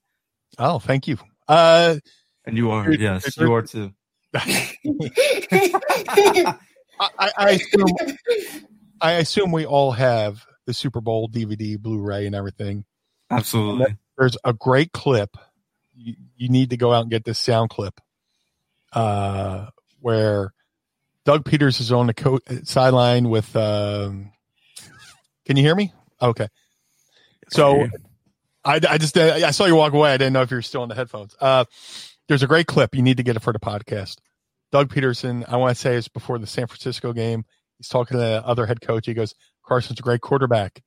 [0.60, 1.18] Oh, thank you.
[1.48, 1.96] Uh,
[2.46, 3.92] And you are, Dude, yes, it's- you are too.
[4.36, 4.72] I,
[7.00, 7.88] I, I assume
[9.02, 12.86] I assume we all have the Super Bowl DVD, Blu-ray, and everything.
[13.30, 13.96] Absolutely.
[14.18, 15.38] There's a great clip.
[15.96, 18.00] You, you need to go out and get this sound clip,
[18.94, 19.68] uh,
[20.00, 20.54] where
[21.26, 23.56] Doug Peters is on the co- sideline with.
[23.56, 24.32] Um,
[25.46, 25.94] can you hear me?
[26.22, 26.48] Okay.
[27.50, 27.88] So,
[28.64, 30.14] I, I just I saw you walk away.
[30.14, 31.36] I didn't know if you were still on the headphones.
[31.40, 31.66] Uh,
[32.28, 32.94] there's a great clip.
[32.94, 34.18] You need to get it for the podcast.
[34.72, 37.46] Doug Pederson, I want to say is before the San Francisco game.
[37.78, 39.08] He's talking to the other head coach.
[39.08, 39.34] He goes,
[39.66, 40.84] Carson's a great quarterback.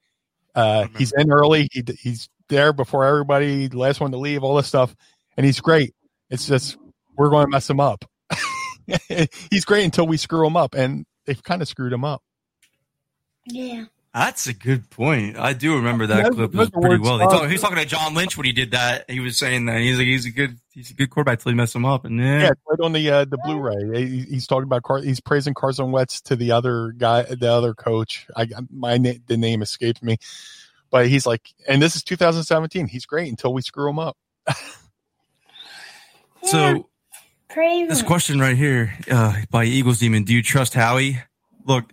[0.54, 1.68] Uh, he's in early.
[1.72, 4.94] He, he's there before everybody, last one to leave, all this stuff.
[5.36, 5.94] And he's great.
[6.30, 6.76] It's just,
[7.16, 8.04] we're going to mess him up.
[9.50, 10.74] he's great until we screw him up.
[10.74, 12.22] And they've kind of screwed him up.
[13.46, 13.84] Yeah.
[14.14, 15.38] That's a good point.
[15.38, 17.18] I do remember that Those- clip those was pretty well.
[17.18, 19.08] He, talk, he was talking to John Lynch when he did that.
[19.08, 21.56] He was saying that he's like he's a good he's a good quarterback till he
[21.56, 22.04] messed him up.
[22.04, 24.06] And yeah, Yeah, right on the uh, the Blu-ray.
[24.06, 27.72] He, he's talking about Car- he's praising Carson Wentz to the other guy, the other
[27.72, 28.26] coach.
[28.36, 30.18] I my na- the name escaped me,
[30.90, 32.88] but he's like, and this is 2017.
[32.88, 34.18] He's great until we screw him up.
[36.42, 36.88] so
[37.48, 41.18] Pretty this question right here uh, by Eagles Demon: Do you trust Howie?
[41.64, 41.84] Look,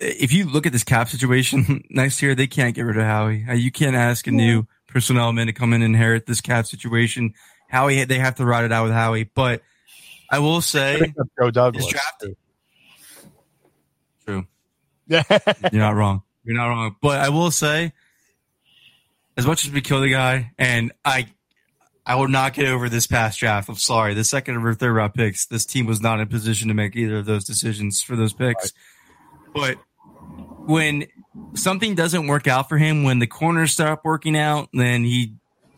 [0.00, 3.44] if you look at this cap situation next year, they can't get rid of Howie.
[3.48, 6.66] Uh, You can't ask a new personnel man to come in and inherit this cap
[6.66, 7.34] situation.
[7.68, 9.24] Howie, they have to ride it out with Howie.
[9.24, 9.62] But
[10.30, 11.84] I will say, Joe Douglas.
[11.84, 12.24] His draft-
[14.24, 14.46] True.
[15.06, 15.22] Yeah.
[15.72, 16.22] You're not wrong.
[16.44, 16.96] You're not wrong.
[17.00, 17.92] But I will say,
[19.36, 21.28] as much as we kill the guy, and I,
[22.06, 23.68] I will not get over this past draft.
[23.68, 24.14] I'm sorry.
[24.14, 27.18] The second or third round picks, this team was not in position to make either
[27.18, 28.72] of those decisions for those picks.
[29.54, 29.76] But
[30.66, 31.06] when
[31.54, 35.34] something doesn't work out for him, when the corners stop working out, then he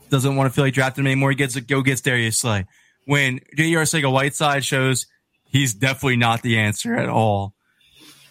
[0.09, 1.31] doesn't want to feel like drafting him anymore.
[1.31, 2.67] He gets go gets Darius Slay.
[3.07, 3.85] When J.R.
[3.85, 5.07] Sega Whiteside shows
[5.45, 7.55] he's definitely not the answer at all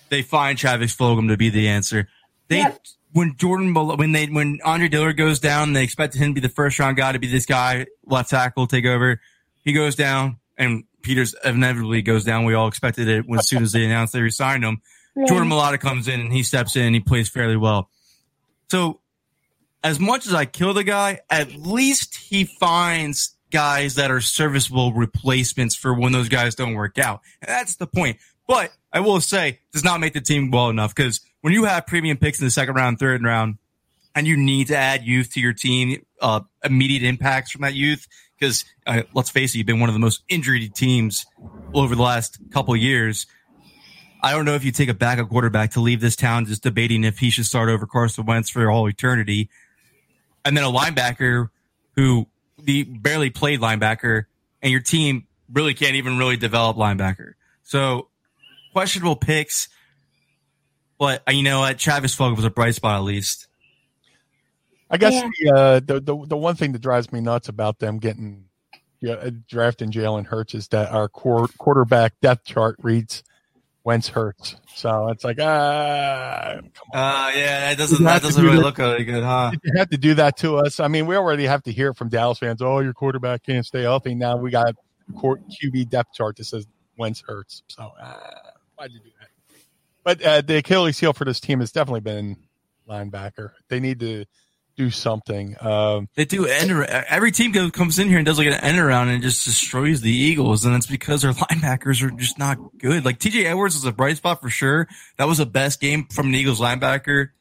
[0.10, 2.08] they find Travis Fulgham to be the answer.
[2.48, 2.66] They
[3.12, 6.54] when Jordan when they when Andre Dillard goes down, they expected him to be the
[6.54, 9.22] first round guy to be this guy left tackle take over.
[9.64, 12.46] He goes down, and Peters inevitably goes down.
[12.46, 14.82] We all expected it when, as soon as they announced they resigned him.
[15.20, 15.26] Yeah.
[15.26, 17.90] Jordan Mailata comes in and he steps in and he plays fairly well.
[18.72, 19.02] So,
[19.84, 24.94] as much as I kill the guy, at least he finds guys that are serviceable
[24.94, 27.22] replacements for when those guys don't work out.
[27.42, 28.18] And that's the point.
[28.48, 31.86] But I will say, does not make the team well enough because when you have
[31.86, 33.58] premium picks in the second round, third round,
[34.16, 38.08] and you need to add youth to your team, uh, immediate impacts from that youth,
[38.38, 41.26] because uh, let's face it, you've been one of the most injured teams
[41.74, 43.28] over the last couple years.
[44.22, 47.04] I don't know if you take a backup quarterback to leave this town just debating
[47.04, 49.50] if he should start over Carson Wentz for all eternity,
[50.44, 51.50] and then a linebacker
[51.96, 52.28] who
[52.58, 54.26] the barely played linebacker,
[54.62, 57.34] and your team really can't even really develop linebacker.
[57.64, 58.10] So
[58.74, 59.70] questionable picks,
[60.98, 61.78] but uh, you know what?
[61.80, 63.48] Travis Fulgham was a bright spot at least.
[64.92, 65.30] I guess Yeah.
[65.40, 68.46] the, uh, the the the one thing that drives me nuts about them getting
[69.02, 73.24] yeah, drafting Jalen Hurts is that our quar- quarterback depth chart reads
[73.90, 74.56] Wentz Hurts.
[74.76, 76.58] So it's like ah,
[76.94, 78.64] Uh, yeah, that doesn't that doesn't do really that.
[78.64, 79.50] look really good, huh?
[79.64, 80.80] you have to do that to us.
[80.80, 82.62] I mean, we already have to hear from Dallas fans.
[82.62, 84.14] Oh, your quarterback can't stay healthy.
[84.14, 84.76] Now we got a
[85.12, 86.68] QB depth chart that says
[87.00, 87.64] Wentz Hurts.
[87.66, 89.30] So ah, why'd you do that?
[90.04, 92.38] But uh, the Achilles heel for this team has definitely been
[92.88, 93.54] linebacker.
[93.70, 94.26] They need to
[94.80, 95.58] do something.
[95.60, 99.10] Um, They do end every team comes in here and does like an end around
[99.10, 103.04] and just destroys the Eagles, and it's because their linebackers are just not good.
[103.04, 104.88] Like TJ Edwards was a bright spot for sure.
[105.18, 107.32] That was the best game from an Eagles linebacker.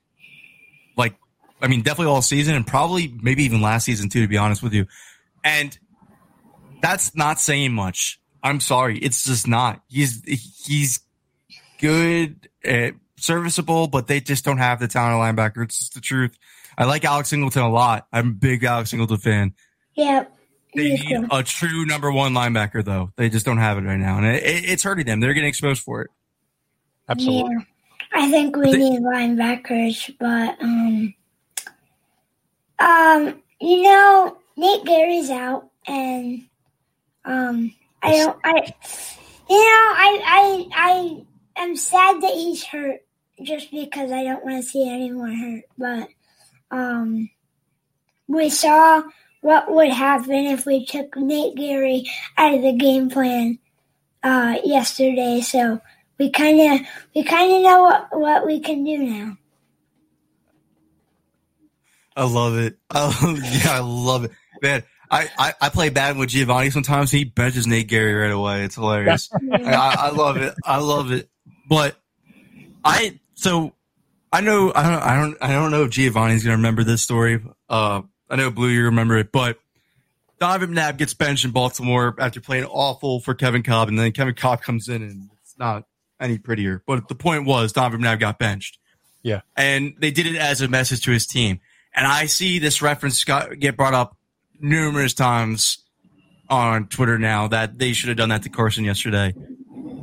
[0.97, 1.15] Like,
[1.63, 4.61] I mean, definitely all season and probably maybe even last season too, to be honest
[4.61, 4.87] with you.
[5.45, 5.79] And
[6.83, 8.21] that's not saying much.
[8.43, 9.81] I'm sorry, it's just not.
[9.89, 10.23] He's
[10.67, 11.01] he's
[11.79, 15.63] good, uh, serviceable, but they just don't have the talent of linebacker.
[15.63, 16.37] It's just the truth.
[16.79, 18.07] I like Alex Singleton a lot.
[18.13, 19.55] I'm a big Alex Singleton fan.
[19.95, 20.27] Yeah.
[20.75, 23.11] They need a true number one linebacker, though.
[23.17, 25.19] They just don't have it right now, and it, it, it's hurting them.
[25.19, 26.11] They're getting exposed for it.
[27.09, 27.51] Absolutely.
[27.53, 27.65] Yeah,
[28.13, 31.15] I think we need linebackers, but um,
[32.79, 36.45] um, you know, Nate Gerry's out, and
[37.25, 38.75] um, I don't, I,
[39.49, 40.69] you know, I, I,
[41.57, 43.01] I am sad that he's hurt,
[43.43, 45.65] just because I don't want to see anyone hurt.
[45.79, 46.09] But
[46.71, 47.31] um,
[48.27, 49.03] we saw
[49.41, 53.59] what would happen if we took Nate Gerry out of the game plan
[54.23, 55.81] uh, yesterday, so
[56.19, 59.37] we kind of we kind of know what, what we can do now.
[62.17, 62.77] I love it.
[62.91, 64.83] Oh, yeah, I love it, man.
[65.11, 67.11] I, I, I play bad with Giovanni sometimes.
[67.11, 68.65] He benches Nate Gerry right away.
[68.65, 69.31] It's hilarious.
[69.53, 70.55] I, I love it.
[70.65, 71.31] I love it.
[71.69, 71.97] But
[72.85, 73.75] I so
[74.33, 77.43] I know I don't I don't I don't know if Giovanni's gonna remember this story.
[77.69, 79.59] Uh, I know Blue you remember it, but
[80.39, 84.35] Donovan McNabb gets benched in Baltimore after playing awful for Kevin Kolb, and then Kevin
[84.35, 85.85] Kolb comes in and it's not
[86.21, 86.83] any prettier.
[86.87, 88.79] But the point was Donovan McNabb got benched.
[89.23, 89.41] Yeah.
[89.57, 91.61] And they did it as a message to his team.
[91.95, 94.17] And I see this reference got, get brought up
[94.61, 95.85] numerous times
[96.49, 99.35] on Twitter now that they should have done that to Carson yesterday.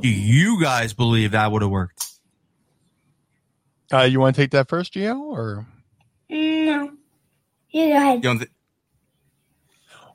[0.00, 2.06] Do you guys believe that would have worked?
[3.92, 5.66] Uh, you want to take that first, Gio, or?
[6.28, 6.90] No,
[7.70, 8.16] you go ahead.
[8.16, 8.48] You don't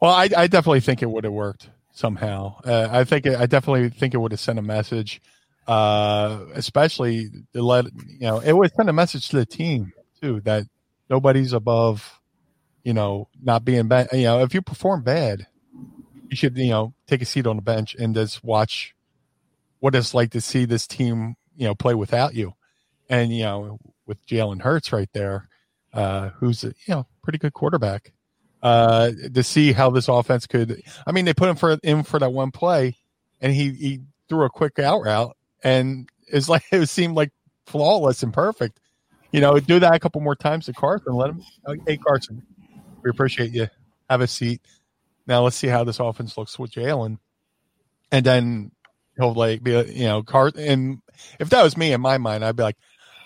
[0.01, 2.59] Well, I, I definitely think it would have worked somehow.
[2.65, 5.21] Uh, I think it, I definitely think it would have sent a message,
[5.67, 10.41] uh, especially to let you know it would send a message to the team too
[10.41, 10.65] that
[11.09, 12.19] nobody's above,
[12.83, 14.09] you know, not being bad.
[14.11, 15.47] You know, if you perform bad,
[16.29, 18.95] you should you know take a seat on the bench and just watch
[19.79, 22.53] what it's like to see this team you know play without you,
[23.11, 25.47] and you know with Jalen Hurts right there,
[25.93, 28.11] uh, who's a you know pretty good quarterback
[28.63, 30.81] uh, to see how this offense could.
[31.05, 32.97] I mean, they put him for in for that one play,
[33.39, 37.31] and he he threw a quick out route, and it's like it seemed like
[37.67, 38.79] flawless and perfect.
[39.31, 41.13] You know, do that a couple more times to Carson.
[41.13, 41.43] Let him.
[41.85, 42.43] Hey, Carson,
[43.03, 43.67] we appreciate you.
[44.09, 44.61] Have a seat.
[45.27, 47.17] Now let's see how this offense looks with Jalen,
[48.11, 48.71] and then
[49.17, 50.51] he'll like be you know Car.
[50.57, 50.99] And
[51.39, 52.77] if that was me in my mind, I'd be like,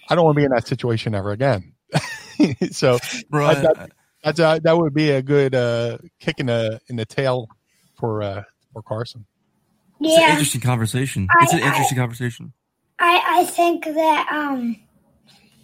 [0.10, 1.74] I don't want to be in that situation ever again.
[2.72, 3.90] so Bro, that,
[4.24, 7.48] that's a, that would be a good uh, kick in the in the tail
[7.96, 9.26] for uh, for Carson.
[10.02, 11.28] It's an Yeah, interesting conversation.
[11.32, 12.54] I- It's an I- interesting conversation.
[13.00, 14.78] I I think that um,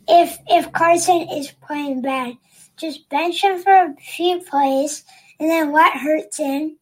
[0.08, 2.38] if if Carson is playing bad,
[2.78, 5.04] just bench him for a few plays
[5.40, 6.78] and then let Hurts in,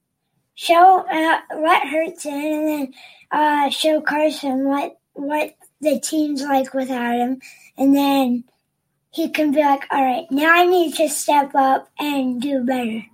[0.55, 2.93] show uh, let Hurts in, and then
[3.31, 7.39] uh, show Carson what what the team's like without him,
[7.77, 8.43] and then
[9.11, 13.05] he can be like, all right, now I need to step up and do better.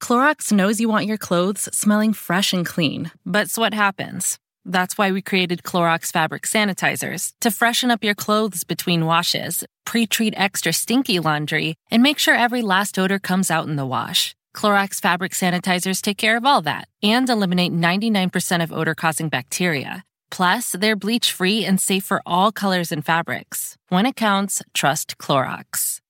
[0.00, 4.38] Clorox knows you want your clothes smelling fresh and clean, but so what happens?
[4.64, 10.34] That's why we created Clorox fabric sanitizers to freshen up your clothes between washes, pre-treat
[10.36, 14.34] extra stinky laundry, and make sure every last odor comes out in the wash.
[14.54, 20.04] Clorox fabric sanitizers take care of all that and eliminate 99% of odor-causing bacteria.
[20.30, 23.76] Plus, they're bleach-free and safe for all colors and fabrics.
[23.88, 26.00] When it counts, trust Clorox.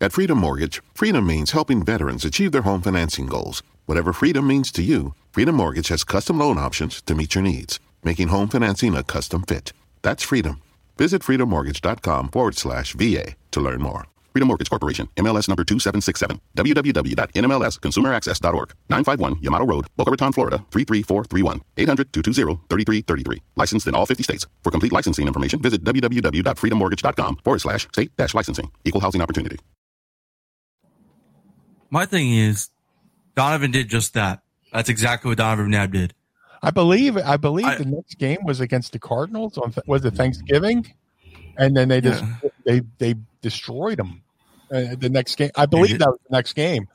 [0.00, 3.62] At Freedom Mortgage, freedom means helping veterans achieve their home financing goals.
[3.84, 7.78] Whatever freedom means to you, Freedom Mortgage has custom loan options to meet your needs,
[8.02, 9.72] making home financing a custom fit.
[10.02, 10.62] That's freedom.
[10.96, 14.06] Visit freedommortgage.com forward slash VA to learn more.
[14.32, 23.40] Freedom Mortgage Corporation, MLS number 2767, www.nmlsconsumeraccess.org, 951 Yamato Road, Boca Raton, Florida, 33431, 800-220-3333.
[23.56, 24.46] Licensed in all 50 states.
[24.62, 28.70] For complete licensing information, visit www.freedommortgage.com forward slash state dash licensing.
[28.84, 29.58] Equal housing opportunity.
[31.90, 32.70] My thing is,
[33.34, 34.42] Donovan did just that.
[34.72, 36.14] That's exactly what Donovan McNabb did.
[36.62, 40.14] I believe I believe I- the next game was against the Cardinals on was it
[40.14, 40.86] Thanksgiving,
[41.56, 42.22] and then they just
[42.70, 44.22] they they destroyed them.
[44.72, 46.86] Uh, the next game, I believe that was the next game.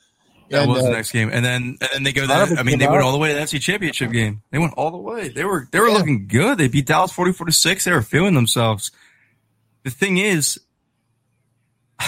[0.49, 2.25] That And, was the uh, next game, and then and then they go.
[2.27, 4.41] There, I mean, they went all the way to the NFC Championship game.
[4.51, 5.27] They went all the way.
[5.29, 5.95] They were they were Yeah.
[5.97, 6.57] looking good.
[6.57, 7.83] They beat Dallas forty four to six.
[7.83, 8.91] They were feeling themselves.
[9.83, 10.59] The thing is,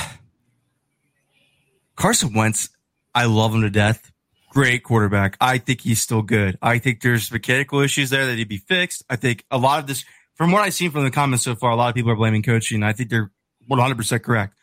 [1.95, 2.69] Carson Wentz,
[3.13, 4.11] I love him to death.
[4.51, 5.35] Great quarterback.
[5.41, 6.57] I think he's still good.
[6.61, 9.03] I think there's mechanical issues there that need to be fixed.
[9.09, 11.71] I think a lot of this, from what I've seen from the comments so far,
[11.71, 12.81] a lot of people are blaming coaching.
[12.83, 13.31] I think they're
[13.69, 14.53] 100% correct.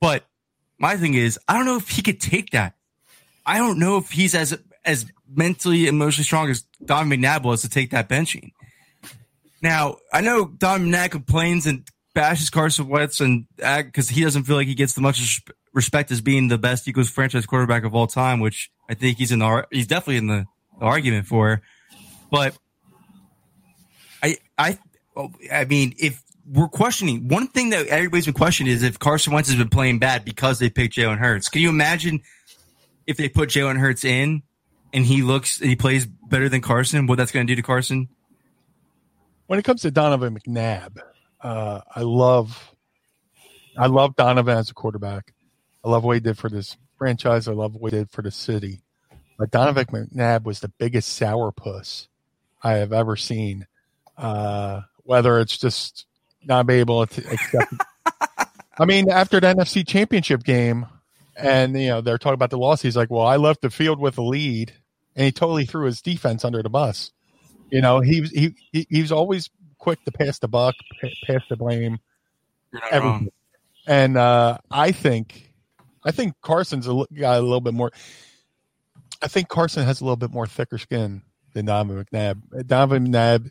[0.00, 0.24] But
[0.78, 2.74] my thing is, I don't know if he could take that.
[3.46, 7.68] I don't know if he's as as mentally, emotionally strong as Don McNabb was to
[7.68, 8.52] take that benching.
[9.62, 14.56] Now, I know Don McNabb complains and bashes Carson Wentz and because he doesn't feel
[14.56, 18.06] like he gets the much respect as being the best Eagles franchise quarterback of all
[18.06, 20.46] time, which I think he's in the he's definitely in the,
[20.78, 21.62] the argument for.
[22.30, 22.56] But
[24.22, 24.78] I I
[25.16, 29.32] oh, I mean, if we're questioning one thing that everybody's been questioning is if Carson
[29.32, 31.48] Wentz has been playing bad because they picked Jalen Hurts.
[31.48, 32.20] Can you imagine
[33.06, 34.42] if they put Jalen Hurts in
[34.92, 37.62] and he looks and he plays better than Carson, what that's going to do to
[37.62, 38.08] Carson?
[39.46, 40.98] When it comes to Donovan McNabb,
[41.40, 42.74] uh, I love,
[43.76, 45.32] I love Donovan as a quarterback.
[45.84, 47.48] I love what he did for this franchise.
[47.48, 48.80] I love what he did for the city.
[49.38, 52.08] But Donovan McNabb was the biggest sourpuss
[52.62, 53.66] I have ever seen.
[54.16, 56.06] Uh, whether it's just
[56.46, 57.74] not be able to accept.
[58.78, 60.86] I mean, after the NFC Championship game,
[61.36, 64.00] and you know they're talking about the loss, he's like, "Well, I left the field
[64.00, 64.72] with a lead,"
[65.14, 67.12] and he totally threw his defense under the bus.
[67.70, 70.74] You know, he was he, he he's always quick to pass the buck,
[71.26, 71.98] pass the blame,
[72.90, 73.30] everything.
[73.86, 75.52] And uh, I think,
[76.04, 77.92] I think Carson's a, got a little bit more.
[79.22, 82.66] I think Carson has a little bit more thicker skin than Donovan McNabb.
[82.66, 83.50] Donovan McNabb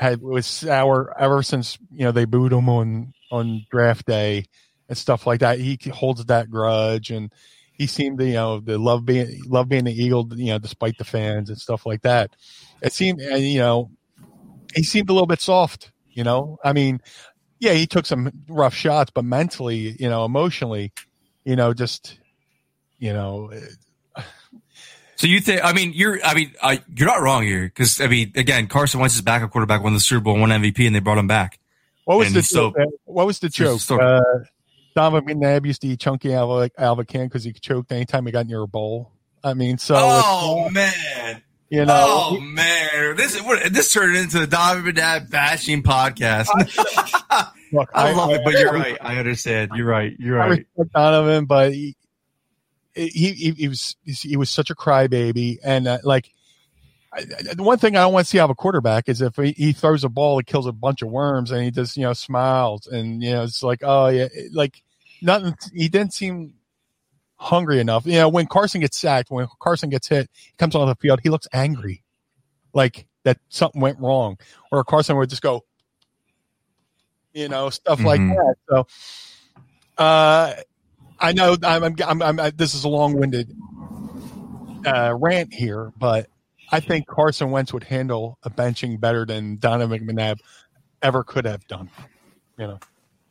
[0.00, 4.46] had was sour ever since you know they booed him on on draft day
[4.88, 5.60] and stuff like that.
[5.60, 7.30] He holds that grudge, and
[7.72, 10.96] he seemed to you know the love being love being the Eagle, you know, despite
[10.98, 12.34] the fans and stuff like that.
[12.82, 13.90] It seemed, and you know,
[14.74, 15.92] he seemed a little bit soft.
[16.08, 17.00] You know, I mean,
[17.58, 20.92] yeah, he took some rough shots, but mentally, you know, emotionally,
[21.44, 22.18] you know, just
[22.98, 23.52] you know.
[25.20, 25.62] So you think?
[25.62, 26.18] I mean, you're.
[26.24, 29.50] I mean, uh, you're not wrong here because I mean, again, Carson Wentz is backup
[29.50, 31.58] quarterback, won the Super Bowl, won MVP, and they brought him back.
[32.06, 32.72] What was And the so-
[33.04, 33.80] what was the joke?
[33.82, 34.22] so- uh,
[34.96, 37.92] Donovan McNabb used to eat chunky out of, out of a can because he choked
[37.92, 39.12] anytime he got near a bowl.
[39.44, 44.38] I mean, so oh man, you know, oh man, this is what this turned into
[44.38, 46.46] the Donovan McNabb bashing podcast.
[47.72, 48.96] look, I love it, but you're right.
[49.02, 49.72] I understand.
[49.74, 50.14] You're right.
[50.18, 50.66] You're right.
[50.94, 51.94] Donovan, but he,
[52.94, 56.32] he, he, he was he was such a crybaby, and uh, like
[57.12, 57.24] I,
[57.54, 59.52] the one thing I don't want to see out of a quarterback is if he,
[59.52, 62.12] he throws a ball, it kills a bunch of worms, and he just you know
[62.12, 64.82] smiles, and you know it's like oh yeah, like
[65.22, 65.56] nothing.
[65.74, 66.54] He didn't seem
[67.36, 68.06] hungry enough.
[68.06, 71.20] You know, when Carson gets sacked, when Carson gets hit, he comes on the field,
[71.22, 72.02] he looks angry,
[72.74, 74.38] like that something went wrong,
[74.70, 75.64] or Carson would just go,
[77.32, 78.36] you know, stuff like Mhm.
[78.36, 78.54] that.
[78.68, 78.86] So,
[80.02, 80.54] uh,
[81.20, 83.54] I know I'm, I'm, I'm, I, this is a long-winded
[84.86, 86.28] uh, rant here, but
[86.72, 90.38] I think Carson Wentz would handle a benching better than Donovan McNabb
[91.02, 91.90] ever could have done.
[92.58, 92.78] You know,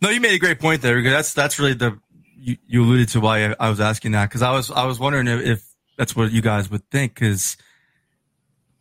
[0.02, 2.00] No, you made a great point there because that's that's really the
[2.36, 5.28] you, you alluded to why I, was asking that because I was I was wondering
[5.28, 5.64] if, if
[5.98, 7.58] that's what you guys would think because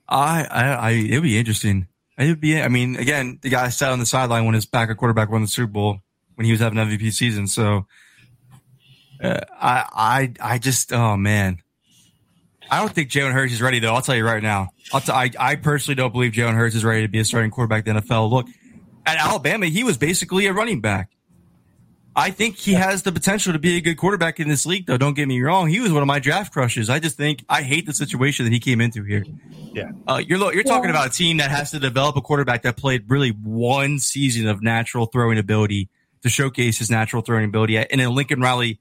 [0.09, 1.89] I, I I it'd be interesting.
[2.17, 5.31] It'd be I mean again the guy sat on the sideline when his backup quarterback
[5.31, 6.01] won the Super Bowl
[6.35, 7.87] when he was having an MVP season so
[9.23, 11.59] uh, I I I just oh man
[12.71, 15.13] I don't think Jalen Hurts is ready though I'll tell you right now I'll t-
[15.13, 17.97] I I personally don't believe Jalen Hurts is ready to be a starting quarterback in
[17.97, 18.31] the NFL.
[18.31, 18.47] Look
[19.07, 21.11] at Alabama, he was basically a running back.
[22.19, 24.97] I think he has the potential to be a good quarterback in this league, though.
[24.99, 25.69] Don't get me wrong.
[25.69, 26.91] He was one of my draft crushes.
[26.91, 29.25] I just think I hate the situation that he came into here.
[29.73, 29.93] Yeah.
[30.05, 33.09] Uh, you're you're talking about a team that has to develop a quarterback that played
[33.09, 35.91] really one season of natural throwing ability
[36.23, 38.81] to showcase his natural throwing ability and then Lincoln Riley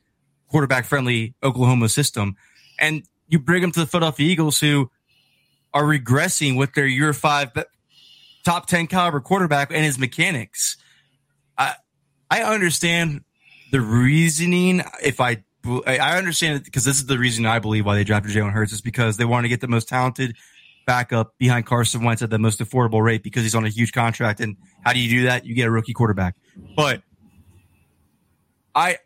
[0.50, 2.36] quarterback friendly Oklahoma system.
[2.80, 4.90] And you bring them to the Philadelphia Eagles who
[5.74, 7.52] are regressing with their year five
[8.44, 10.78] top 10 caliber quarterback and his mechanics.
[11.58, 11.76] I,
[12.30, 13.24] I understand
[13.72, 14.84] the reasoning.
[15.04, 15.44] If I,
[15.86, 18.72] I understand it because this is the reason I believe why they drafted Jalen Hurts
[18.72, 20.36] is because they want to get the most talented
[20.86, 24.40] backup behind Carson Wentz at the most affordable rate because he's on a huge contract.
[24.40, 25.46] And how do you do that?
[25.46, 26.36] You get a rookie quarterback.
[26.76, 27.04] But
[28.74, 29.00] I,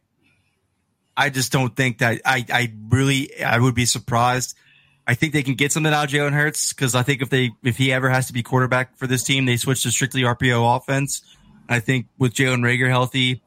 [1.21, 4.57] I just don't think that I, I really, I would be surprised.
[5.05, 7.51] I think they can get something out of Jalen Hurts because I think if they,
[7.63, 10.77] if he ever has to be quarterback for this team, they switch to strictly RPO
[10.77, 11.21] offense.
[11.69, 13.43] I think with Jalen Reagor healthy,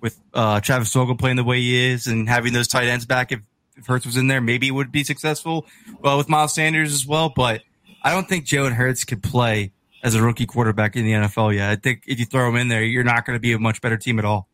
[0.00, 3.32] with uh, Travis Fulgham playing the way he is, and having those tight ends back,
[3.32, 3.40] if,
[3.76, 5.66] if Hurts was in there, maybe it would be successful.
[6.00, 7.60] Well, with Miles Sanders as well, but
[8.02, 11.68] I don't think Jalen Hurts could play as a rookie quarterback in the NFL yet.
[11.68, 13.82] I think if you throw him in there, you're not going to be a much
[13.82, 14.48] better team at all.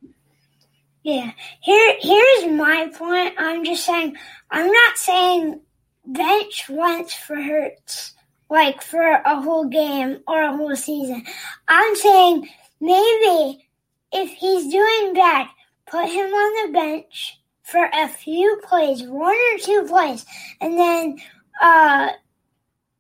[1.06, 1.30] Yeah.
[1.60, 3.34] Here here's my point.
[3.38, 4.16] I'm just saying
[4.50, 5.60] I'm not saying
[6.04, 8.14] bench Wentz for Hurts
[8.50, 11.22] like for a whole game or a whole season.
[11.68, 12.48] I'm saying
[12.80, 13.68] maybe
[14.12, 15.46] if he's doing bad,
[15.86, 20.26] put him on the bench for a few plays, one or two plays,
[20.60, 21.18] and then
[21.62, 22.08] uh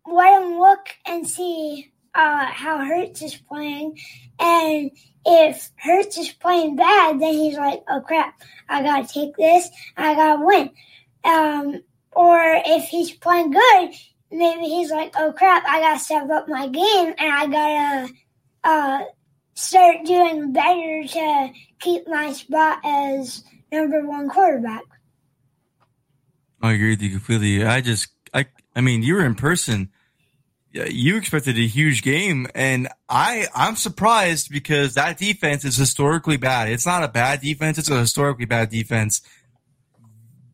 [0.06, 3.98] let him look and see uh, how Hurts is playing.
[4.38, 4.90] And
[5.26, 10.14] if Hurts is playing bad, then he's like, oh crap, I gotta take this, I
[10.14, 10.70] gotta win.
[11.24, 13.90] Um, or if he's playing good,
[14.30, 18.14] maybe he's like, oh crap, I gotta step up my game and I gotta
[18.64, 19.04] uh,
[19.54, 21.50] start doing better to
[21.80, 24.82] keep my spot as number one quarterback.
[26.62, 27.64] I agree with you completely.
[27.64, 29.90] I just, I, I mean, you were in person.
[30.76, 36.68] You expected a huge game, and I, I'm surprised because that defense is historically bad.
[36.68, 39.22] It's not a bad defense; it's a historically bad defense.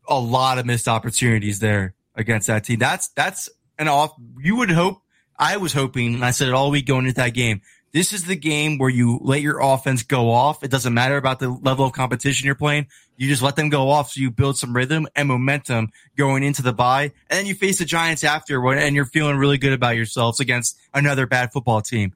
[0.07, 2.79] A lot of missed opportunities there against that team.
[2.79, 4.13] That's that's an off.
[4.39, 5.01] You would hope.
[5.37, 7.61] I was hoping, and I said it all week going into that game.
[7.93, 10.63] This is the game where you let your offense go off.
[10.63, 12.87] It doesn't matter about the level of competition you're playing.
[13.17, 16.63] You just let them go off so you build some rhythm and momentum going into
[16.63, 17.11] the bye.
[17.29, 20.77] And then you face the Giants after and you're feeling really good about yourselves against
[20.91, 22.13] another bad football team.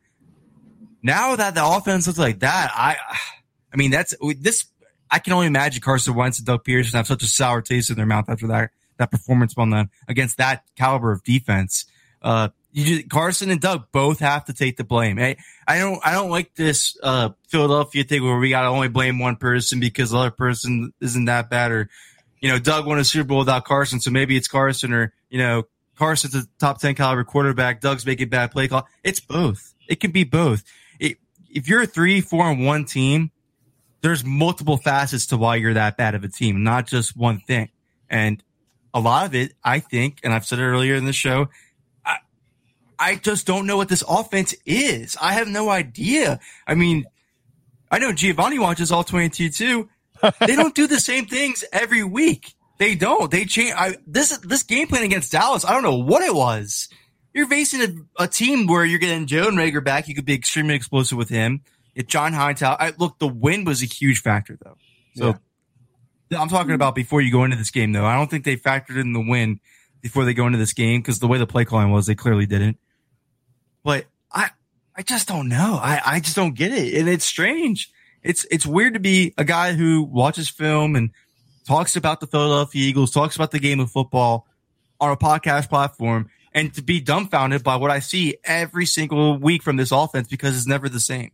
[1.03, 2.97] Now that the offense looks like that, I,
[3.71, 4.65] I mean, that's this.
[5.11, 7.95] I can only imagine Carson Wentz and Doug Pederson have such a sour taste in
[7.95, 11.85] their mouth after that that performance on them against that caliber of defense.
[12.21, 15.19] Uh, you just, Carson and Doug both have to take the blame.
[15.19, 15.37] I,
[15.67, 19.19] I don't I don't like this uh, Philadelphia thing where we got to only blame
[19.19, 21.89] one person because the other person isn't that bad or
[22.39, 25.39] you know Doug won a Super Bowl without Carson, so maybe it's Carson or you
[25.39, 25.63] know
[25.97, 27.81] Carson's a top ten caliber quarterback.
[27.81, 28.87] Doug's making bad play call.
[29.03, 29.73] It's both.
[29.87, 30.63] It can be both.
[30.99, 31.17] It,
[31.49, 33.31] if you're a three, four, and one team,
[34.01, 37.69] there's multiple facets to why you're that bad of a team, not just one thing.
[38.09, 38.43] And
[38.93, 41.49] a lot of it, I think, and I've said it earlier in the show,
[42.99, 45.17] I just don't know what this offense is.
[45.21, 46.39] I have no idea.
[46.65, 47.05] I mean,
[47.91, 49.89] I know Giovanni watches all 22 too.
[50.39, 52.53] they don't do the same things every week.
[52.79, 53.29] They don't.
[53.29, 53.73] They change.
[53.75, 55.65] I, this this game plan against Dallas.
[55.65, 56.89] I don't know what it was.
[57.33, 60.07] You're facing a, a team where you're getting Jalen Reagor back.
[60.07, 61.61] You could be extremely explosive with him.
[61.95, 64.77] If John Hightower, I, look, the win was a huge factor though.
[65.15, 65.35] So
[66.29, 66.41] yeah.
[66.41, 68.05] I'm talking about before you go into this game though.
[68.05, 69.59] I don't think they factored in the win
[70.01, 72.45] before they go into this game because the way the play calling was, they clearly
[72.45, 72.77] didn't
[73.87, 74.49] but I,
[74.97, 75.79] I just don't know.
[75.81, 76.99] I, I just don't get it.
[76.99, 77.89] And it's strange.
[78.21, 81.11] It's, it's weird to be a guy who watches film and
[81.65, 84.45] talks about the Philadelphia Eagles, talks about the game of football
[84.99, 89.63] on a podcast platform and to be dumbfounded by what I see every single week
[89.63, 91.31] from this offense because it's never the same.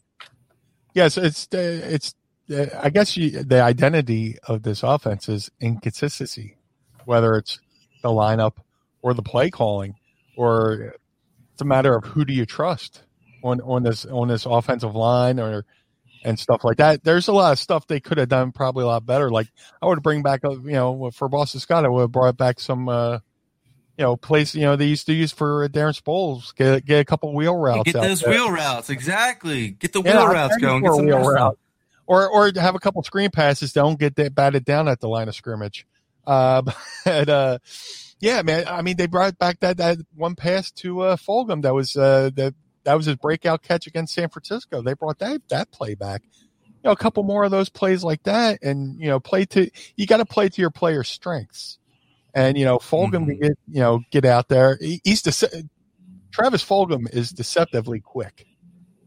[0.94, 2.14] Yes, it's uh, it's
[2.56, 6.58] uh, I guess you, the identity of this offense is inconsistency,
[7.06, 7.60] whether it's
[8.04, 8.58] the lineup
[9.02, 9.96] or the play calling
[10.38, 10.94] or
[11.54, 13.04] it's a matter of who do you trust
[13.44, 15.66] on on this on this offensive line or
[16.24, 17.04] and stuff like that.
[17.04, 19.30] There's a lot of stuff they could have done probably a lot better.
[19.30, 19.48] Like
[19.82, 22.90] I would bring back, you know, for Boston Scott, I would have brought back some,
[22.90, 23.20] uh,
[23.98, 27.06] you know, place, you know, they used to use for Darren Sproles, get, get a
[27.06, 27.92] couple wheel routes.
[27.92, 28.32] Get those there.
[28.32, 28.90] wheel routes.
[28.90, 29.72] Exactly.
[29.72, 30.84] Get the wheel yeah, routes going.
[30.84, 31.60] Get some wheel route.
[32.06, 33.72] Or, or have a couple screen passes.
[33.74, 35.86] Don't get that batted down at the line of scrimmage.
[36.26, 36.64] Uh,
[37.06, 37.60] but, uh,
[38.24, 38.66] yeah, man.
[38.70, 42.30] I mean, they brought back that, that one pass to uh, Fulgham that was uh,
[42.36, 42.56] that
[42.86, 44.82] that was his breakout catch against San Francisco.
[44.82, 46.24] They brought that that play back.
[46.66, 49.70] You know, a couple more of those plays like that, and you know, play to
[49.98, 51.80] you got to play to your player's strengths.
[52.34, 53.26] And you know, Fulgham mm-hmm.
[53.26, 54.78] can get you know get out there.
[54.80, 55.68] He, he's dece-
[56.32, 58.46] Travis Fulgham is deceptively quick.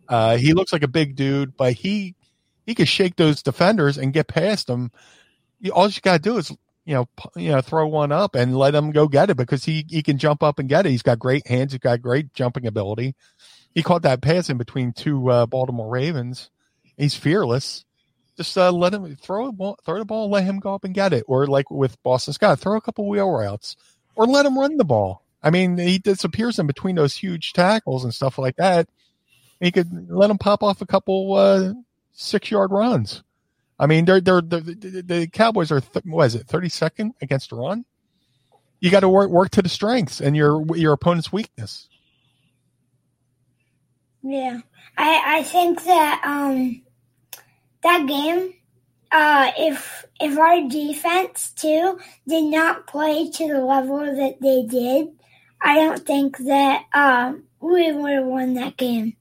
[0.07, 2.15] Uh, he looks like a big dude, but he
[2.67, 4.91] he can shake those defenders and get past them.
[5.59, 6.53] You, all you got to do is
[6.87, 9.85] you know, you know, throw one up and let him go get it because he,
[9.89, 10.91] he can jump up and get it.
[10.91, 11.73] He's got great hands.
[11.73, 13.17] He's got great jumping ability.
[13.75, 16.49] He caught that pass in between two uh, Baltimore Ravens.
[16.97, 17.85] He's fearless.
[18.37, 21.13] Just uh, let him throw ball, throw the ball, let him go up and get
[21.13, 21.25] it.
[21.27, 23.77] Or like with Boston Scott, throw a couple wheel routes,
[24.15, 25.23] or let him run the ball.
[25.43, 28.89] I mean, he disappears in between those huge tackles and stuff like that.
[29.61, 31.73] He could let him pop off a couple uh,
[32.13, 33.23] six yard runs.
[33.79, 37.85] I mean, they're, they're, they're the, Cowboys are, th- what is it, 32nd against Iran?
[38.81, 41.89] You got to work, work to the strengths and your, your opponent's weakness.
[44.23, 44.61] Yeah.
[44.97, 46.83] I, I think that, um,
[47.83, 48.55] that game,
[49.13, 55.09] uh, if, if our defense too did not play to the level that they did,
[55.63, 59.17] I don't think that, um, we would have won that game.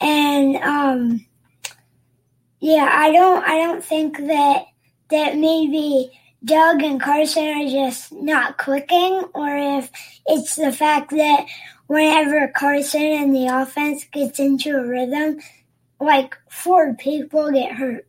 [0.00, 1.26] And, um,
[2.60, 4.66] yeah, I don't I don't think that
[5.10, 6.10] that maybe
[6.44, 9.90] Doug and Carson are just not clicking or if
[10.26, 11.46] it's the fact that
[11.86, 15.38] whenever Carson and the offense gets into a rhythm,
[16.00, 18.06] like four people get hurt.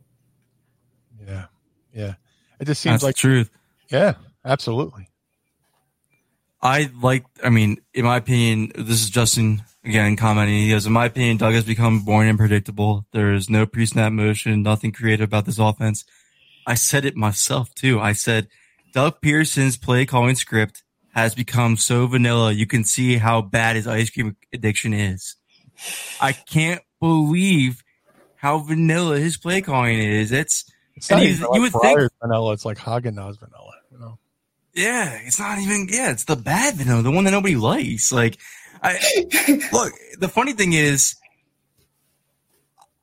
[1.26, 1.46] Yeah.
[1.92, 2.14] Yeah.
[2.60, 3.50] It just seems That's like truth.
[3.88, 5.08] Yeah, absolutely.
[6.62, 10.58] I like I mean, in my opinion, this is Justin again commenting.
[10.58, 13.06] He goes, in my opinion, Doug has become boring and predictable.
[13.12, 16.04] There is no pre-snap motion, nothing creative about this offense.
[16.66, 18.00] I said it myself too.
[18.00, 18.48] I said
[18.92, 20.82] Doug Pederson's play calling script
[21.14, 22.52] has become so vanilla.
[22.52, 25.36] You can see how bad his ice cream addiction is.
[26.20, 27.82] I can't believe
[28.36, 30.30] how vanilla his play calling is.
[30.32, 32.52] It's, It's not you, even you like would think vanilla.
[32.52, 33.72] It's like Haagen Dazs vanilla.
[33.90, 34.18] You know.
[34.74, 35.88] Yeah, it's not even.
[35.90, 38.12] Yeah, it's the bad vanilla, the one that nobody likes.
[38.12, 38.38] Like,
[38.82, 39.92] I look.
[40.18, 41.16] The funny thing is,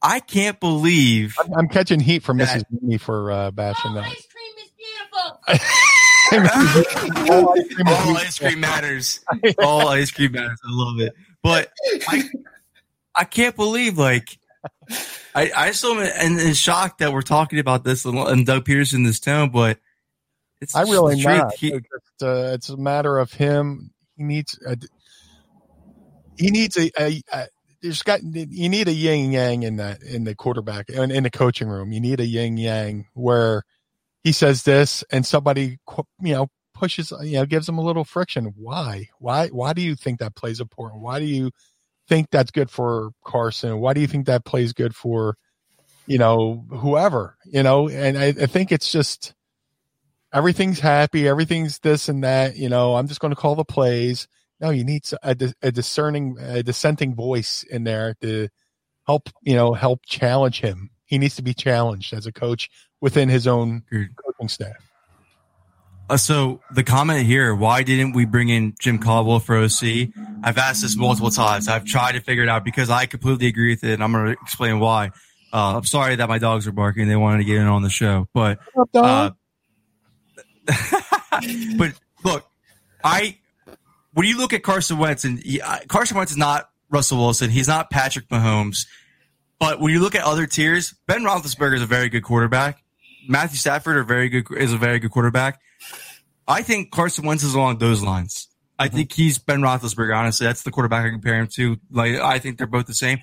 [0.02, 2.64] I can't believe I'm, I'm catching heat from That- Mrs.
[2.82, 4.06] Mimi for uh, bashing that.
[4.06, 5.40] Ice cream is beautiful.
[7.88, 9.22] all ice cream matters.
[9.60, 10.60] All ice cream matters.
[10.66, 11.14] I love it.
[11.42, 11.72] But
[12.08, 12.24] I,
[13.16, 14.38] I can't believe like.
[15.36, 16.00] I, I still am
[16.32, 19.78] in, in shock that we're talking about this and, and Doug Pederson this town, but
[20.60, 21.54] it's I really not.
[21.56, 23.92] He- It's, just, uh, it's a matter of him.
[24.18, 24.76] He needs a.
[26.38, 26.92] He needs a.
[27.00, 27.48] a, a
[27.82, 31.30] there's got you need a yin yang in that in the quarterback in, in the
[31.30, 31.92] coaching room.
[31.92, 33.64] You need a yin yang where
[34.24, 35.78] he says this and somebody
[36.20, 38.54] you know pushes you know gives him a little friction.
[38.56, 39.10] Why?
[39.20, 39.48] Why?
[39.50, 41.02] Why do you think that plays important?
[41.02, 41.52] Why do you
[42.10, 43.80] think that's good for Carson?
[43.80, 45.36] Why do you think that plays good for
[46.08, 47.38] you know whoever?
[47.46, 49.34] You know, and I, I think it's just
[50.34, 52.58] everything's happy, everything's this and that.
[52.58, 54.28] You know, I'm just going to call the plays.
[54.60, 58.50] No, you need a, a discerning, a dissenting voice in there to
[59.06, 59.30] help.
[59.44, 60.90] You know, help challenge him.
[61.06, 64.76] He needs to be challenged as a coach within his own coaching staff.
[66.10, 70.10] Uh, so the comment here, why didn't we bring in Jim Caldwell for OC?
[70.42, 71.68] I've asked this multiple times.
[71.68, 74.28] I've tried to figure it out because I completely agree with it, and I'm going
[74.28, 75.12] to explain why.
[75.52, 77.08] Uh, I'm sorry that my dogs are barking.
[77.08, 78.60] They wanted to get in on the show, but
[78.94, 79.32] uh,
[81.78, 81.94] but
[82.24, 82.46] look,
[83.04, 83.38] I
[84.18, 87.52] when you look at Carson Wentz, and he, Carson Wentz is not Russell Wilson.
[87.52, 88.88] He's not Patrick Mahomes.
[89.60, 92.82] But when you look at other tiers, Ben Roethlisberger is a very good quarterback.
[93.30, 95.62] Matthew Stafford are very good is a very good quarterback.
[96.48, 98.48] I think Carson Wentz is along those lines.
[98.80, 98.96] I mm-hmm.
[98.96, 100.18] think he's Ben Roethlisberger.
[100.18, 101.78] Honestly, that's the quarterback I compare him to.
[101.92, 103.20] Like, I think they're both the same.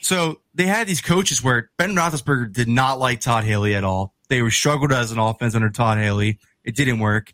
[0.00, 4.12] So they had these coaches where Ben Roethlisberger did not like Todd Haley at all.
[4.28, 6.40] They were struggled as an offense under Todd Haley.
[6.64, 7.32] It didn't work.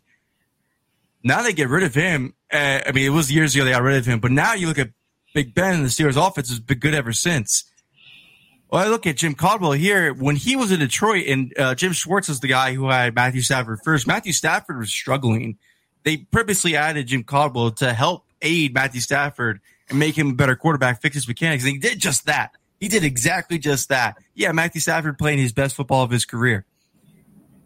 [1.23, 2.33] Now they get rid of him.
[2.51, 4.67] Uh, I mean, it was years ago they got rid of him, but now you
[4.67, 4.89] look at
[5.33, 7.65] Big Ben and the Steelers offense has been good ever since.
[8.71, 10.13] Well, I look at Jim Caldwell here.
[10.13, 13.41] When he was in Detroit, and uh, Jim Schwartz is the guy who had Matthew
[13.41, 14.05] Stafford first.
[14.05, 15.57] Matthew Stafford was struggling.
[16.03, 19.59] They purposely added Jim Caldwell to help aid Matthew Stafford
[19.89, 21.63] and make him a better quarterback, fix his mechanics.
[21.63, 22.51] And he did just that.
[22.79, 24.17] He did exactly just that.
[24.35, 26.65] Yeah, Matthew Stafford playing his best football of his career.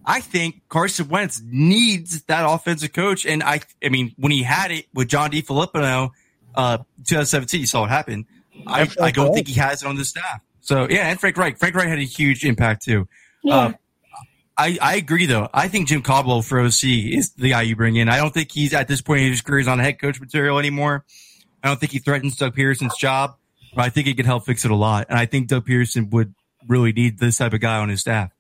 [0.05, 3.25] I think Carson Wentz needs that offensive coach.
[3.25, 6.11] And I, I mean, when he had it with John DeFilippo,
[6.55, 8.25] uh, 2017, you saw what happened.
[8.67, 10.41] I, I don't think he has it on the staff.
[10.61, 11.57] So yeah, and Frank Reich.
[11.57, 13.07] Frank Reich had a huge impact too.
[13.47, 13.73] Uh,
[14.57, 15.49] I, I agree though.
[15.53, 18.07] I think Jim Caldwell for OC is the guy you bring in.
[18.07, 20.59] I don't think he's at this point in his career is on head coach material
[20.59, 21.05] anymore.
[21.63, 23.35] I don't think he threatens Doug Pederson's job,
[23.75, 25.07] but I think he could help fix it a lot.
[25.09, 26.33] And I think Doug Pederson would
[26.67, 28.31] really need this type of guy on his staff.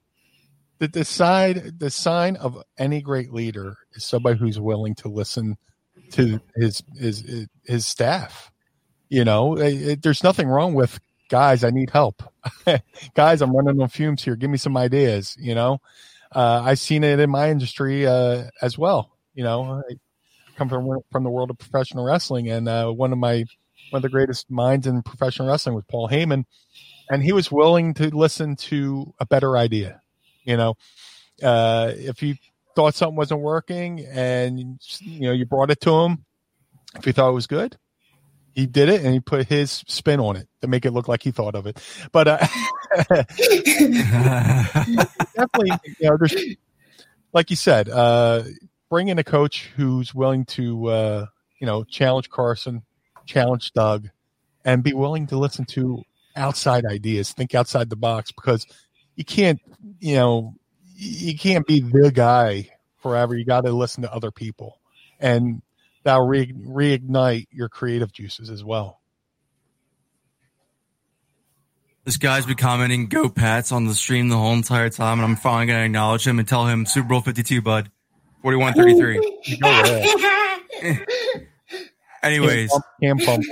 [0.79, 5.57] The, the side, the sign of any great leader is somebody who's willing to listen
[6.11, 8.51] to his his his staff.
[9.09, 10.99] You know, it, it- there's nothing wrong with
[11.29, 11.63] guys.
[11.63, 12.23] I need help,
[13.15, 13.41] guys.
[13.41, 14.35] I'm running on fumes here.
[14.35, 15.35] Give me some ideas.
[15.39, 15.79] You know,
[16.33, 19.11] uh, I've seen it in my industry uh, as well.
[19.35, 19.93] You know, I
[20.57, 23.45] come from from the world of professional wrestling, and uh, one of my
[23.91, 26.45] one of the greatest minds in professional wrestling was Paul Heyman,
[27.09, 30.01] and he was willing to listen to a better idea.
[30.43, 30.75] You know,
[31.41, 32.35] uh, if you
[32.75, 36.25] thought something wasn't working, and you know you brought it to him,
[36.95, 37.77] if he thought it was good,
[38.53, 41.23] he did it, and he put his spin on it to make it look like
[41.23, 41.79] he thought of it.
[42.11, 42.37] But uh,
[45.35, 46.17] definitely, you know,
[47.33, 48.43] like you said, uh,
[48.89, 51.25] bring in a coach who's willing to, uh,
[51.59, 52.83] you know, challenge Carson,
[53.25, 54.09] challenge Doug,
[54.63, 56.03] and be willing to listen to
[56.35, 58.67] outside ideas, think outside the box, because
[59.15, 59.59] you can't,
[59.99, 60.55] you know,
[60.95, 63.35] you can't be the guy forever.
[63.35, 64.79] You got to listen to other people,
[65.19, 65.61] and
[66.03, 68.99] that'll re- reignite your creative juices as well.
[72.05, 75.37] This guy's been commenting "Go Pats" on the stream the whole entire time, and I'm
[75.37, 77.89] finally gonna acknowledge him and tell him Super Bowl 52, bud,
[78.43, 79.21] 41-33.
[82.23, 83.45] Anyways, Cam Pump.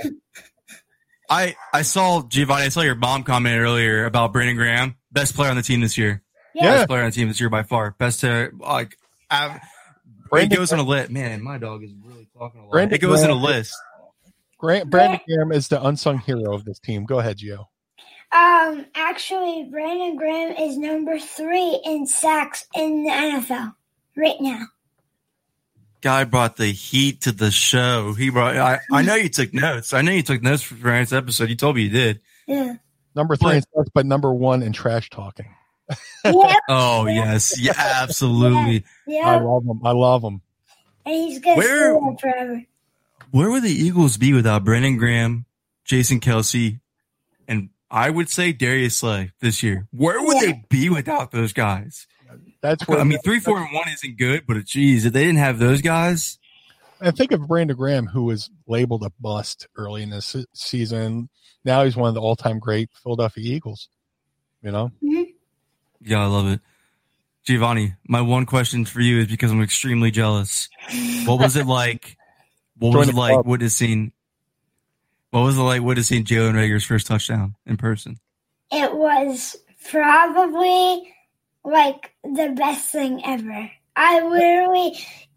[1.30, 2.64] I I saw Giovanni.
[2.64, 5.96] I saw your mom comment earlier about Brandon Graham, best player on the team this
[5.98, 6.22] year.
[6.54, 6.76] Yeah.
[6.76, 7.94] best player on the team this year by far.
[7.98, 8.96] Best uh, like.
[9.30, 11.10] Av- it Brandon goes on a list.
[11.10, 12.72] Man, my dog is really talking a lot.
[12.72, 13.74] Brandon it goes in a list.
[14.58, 17.04] Grant, Brandon Graham is the unsung hero of this team.
[17.04, 17.66] Go ahead, Gio.
[18.32, 23.74] Um, actually, Brandon Graham is number three in sacks in the NFL
[24.16, 24.66] right now.
[26.00, 28.14] Guy brought the heat to the show.
[28.14, 28.56] He brought.
[28.56, 29.92] I, I know you took notes.
[29.92, 31.50] I know you took notes for Ryan's episode.
[31.50, 32.20] You told me you did.
[32.46, 32.76] Yeah.
[33.14, 35.54] Number three in sacks, but number one in trash talking.
[36.24, 36.56] Yep.
[36.68, 38.84] Oh yes, yeah, absolutely.
[39.08, 39.80] I love him.
[39.84, 40.40] I love him.
[41.04, 42.62] And he's gonna Where- stay forever.
[43.30, 45.46] Where would the Eagles be without Brandon Graham,
[45.84, 46.80] Jason Kelce,
[47.48, 49.86] and I would say Darius Slay this year?
[49.90, 52.06] Where would they be without those guys?
[52.60, 55.38] That's where I mean, three, four, and one isn't good, but geez, if they didn't
[55.38, 56.38] have those guys,
[57.00, 61.28] And think of Brandon Graham, who was labeled a bust early in this se- season.
[61.64, 63.88] Now he's one of the all-time great Philadelphia Eagles.
[64.62, 65.30] You know, mm-hmm.
[66.00, 66.60] yeah, I love it.
[67.44, 70.68] Giovanni, my one question for you is because I'm extremely jealous.
[71.24, 72.16] What was it like?
[72.78, 73.46] What was it the like club.
[73.46, 74.12] witnessing?
[75.30, 78.20] What was it like witnessing Jalen Reagor's first touchdown in person?
[78.70, 79.56] It was
[79.90, 81.12] probably
[81.64, 83.70] like the best thing ever.
[83.96, 84.96] I literally,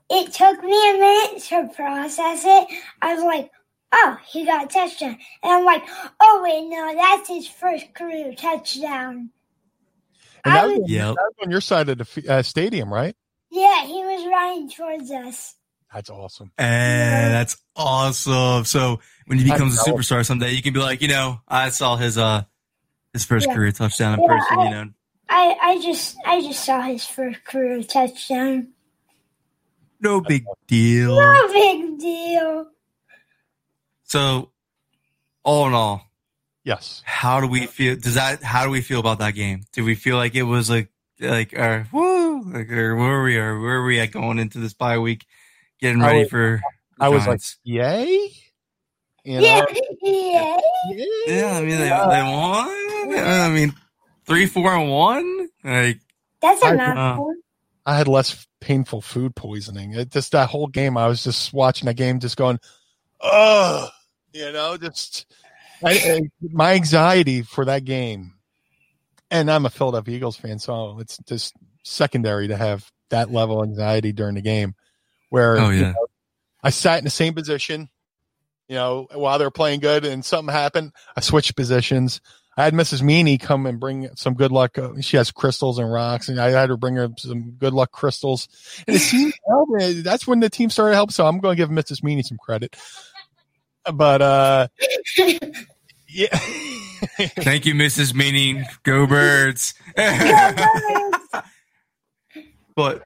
[0.09, 2.67] it took me a minute to process it.
[3.01, 3.51] I was like,
[3.91, 5.17] oh, he got a touchdown.
[5.43, 5.83] And I'm like,
[6.19, 9.29] oh, wait, no, that's his first career touchdown.
[10.43, 11.15] and I that was, was- Yep.
[11.15, 13.15] that was on your side of the uh, stadium, right?
[13.51, 15.55] Yeah, he was running towards us.
[15.93, 16.51] That's awesome.
[16.57, 18.65] And that's awesome.
[18.65, 21.95] So when he becomes a superstar someday, you can be like, you know, I saw
[21.95, 22.43] his uh
[23.13, 23.55] his first Yeah.
[23.55, 24.59] career touchdown in Yeah, person.
[24.59, 24.89] I- You know,
[25.29, 28.73] I, I just I just saw his first career touchdown.
[30.01, 31.15] no big deal.
[31.15, 32.67] No big deal.
[34.05, 34.51] So,
[35.43, 36.09] all in all,
[36.63, 37.01] Yes.
[37.05, 37.95] how do we feel?
[37.95, 38.41] Does that?
[38.43, 39.63] How do we feel about that game?
[39.73, 40.89] Do we feel like it was like
[41.19, 42.41] like uh, woo?
[42.51, 43.37] Like or where are we?
[43.37, 45.25] are where are we at going into this bye week,
[45.79, 46.61] getting ready was- for?
[46.99, 48.05] I was like, yay!
[49.25, 49.65] You Yeah, know?
[50.01, 50.57] yeah.
[51.27, 51.57] yeah.
[51.57, 53.17] I mean, they, they won.
[53.19, 53.73] I mean,
[54.25, 55.49] three, four, and one.
[55.63, 55.99] Like,
[56.41, 57.33] That's a I- mouthful.
[57.85, 59.93] I had less painful food poisoning.
[59.93, 62.59] It just that whole game, I was just watching that game, just going,
[63.21, 63.89] "Ugh,"
[64.33, 65.25] you know, just
[65.83, 68.33] I, I, my anxiety for that game.
[69.31, 71.53] And I'm a Philadelphia Eagles fan, so it's just
[71.83, 74.75] secondary to have that level of anxiety during the game.
[75.29, 75.91] Where Oh, you yeah.
[75.91, 76.07] know,
[76.63, 77.89] I sat in the same position,
[78.67, 80.91] you know, while they're playing good, and something happened.
[81.15, 82.21] I switched positions.
[82.57, 83.01] I had Mrs.
[83.01, 84.77] Meany come and bring some good luck.
[84.77, 87.91] Uh, she has crystals and rocks, and I had her bring her some good luck
[87.91, 88.47] crystals.
[88.87, 91.11] And it seemed uh, that's when the team started to help.
[91.11, 92.01] So I'm going to give Mrs.
[92.01, 92.77] Meany some credit.
[93.93, 94.67] But uh,
[96.07, 96.37] yeah,
[97.17, 98.13] thank you, Mrs.
[98.13, 98.65] Meaning.
[98.83, 99.73] Go birds.
[102.75, 103.03] but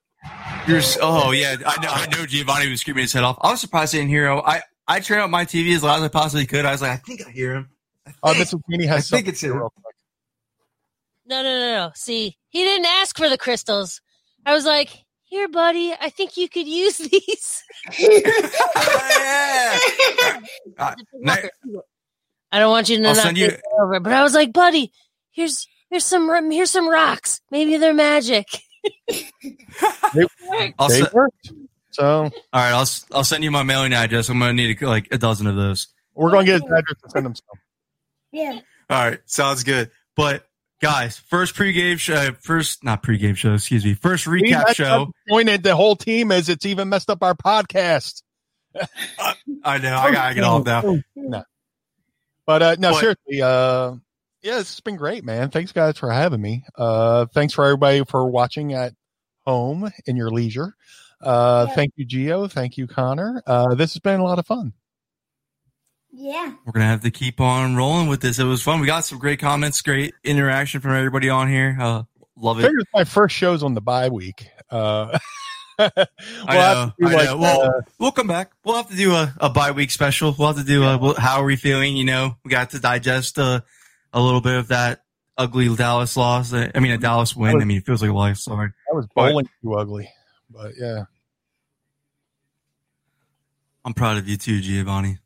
[0.67, 3.37] you're oh yeah, I know I know Giovanni was screaming his head off.
[3.41, 4.31] I was surprised I didn't hear.
[4.31, 6.65] I I turned up my TV as loud as I possibly could.
[6.65, 7.69] I was like, I think I hear him.
[8.23, 8.61] Oh, Mrs.
[8.67, 9.53] Meany I has think it's him.
[9.57, 9.95] real quick.
[11.25, 11.91] No, no, no, no.
[11.95, 14.01] See, he didn't ask for the crystals.
[14.45, 14.89] I was like,
[15.25, 17.63] here, buddy, I think you could use these.
[20.77, 20.95] Uh,
[22.51, 24.91] I don't want you to I'll not send you- over, but I was like, buddy,
[25.31, 27.41] here's here's some here's some rocks.
[27.51, 28.47] Maybe they're magic.
[30.79, 31.51] I'll They worked.
[31.91, 34.29] So all right, I'll s- I'll send you my mailing address.
[34.29, 35.87] I'm gonna need like a dozen of those.
[36.15, 37.45] we're going to get his address to send him some.
[38.31, 38.59] Yeah.
[38.89, 39.91] All right, sounds good.
[40.15, 40.45] But
[40.81, 45.11] guys, first pregame show, first not pregame show, excuse me, first recap that's show.
[45.29, 48.23] Pointed the whole team as It's even messed up our podcast.
[49.63, 51.03] I know, I gotta get all down.
[51.15, 51.43] No.
[52.45, 53.95] But uh no, But- seriously, uh
[54.41, 55.49] yeah, it's been great, man.
[55.49, 56.63] Thanks guys for having me.
[56.75, 58.93] Uh thanks for everybody for watching at
[59.45, 60.75] home in your leisure.
[61.21, 61.75] Uh Yeah.
[61.75, 62.49] thank you, Gio.
[62.49, 63.41] Thank you, Connor.
[63.45, 64.73] Uh this has been a lot of fun.
[66.11, 66.53] Yeah.
[66.65, 68.39] We're gonna have to keep on rolling with this.
[68.39, 68.79] It was fun.
[68.79, 71.77] We got some great comments, great interaction from everybody on here.
[71.79, 72.03] Uh,
[72.35, 72.63] love it.
[72.63, 74.47] figured my first show's on the bye week.
[74.69, 75.17] Uh
[75.79, 75.89] we'll
[76.47, 76.91] I know.
[76.99, 77.39] to do I like.
[77.39, 78.51] Well, uh, we'll come back.
[78.65, 80.35] We'll have to do a, a bye week special.
[80.37, 81.95] We'll have to do a, well, how are we feeling?
[81.95, 83.61] You know, we got to digest uh,
[84.11, 85.03] a little bit of that
[85.37, 86.51] ugly Dallas loss.
[86.51, 87.61] Uh, I mean, a Dallas win.
[87.61, 88.37] I mean, it feels like a life.
[88.37, 88.67] Sorry.
[88.67, 90.11] that was bowling too ugly.
[90.49, 91.05] But yeah.
[93.85, 95.19] I'm proud of you too, Giovanni.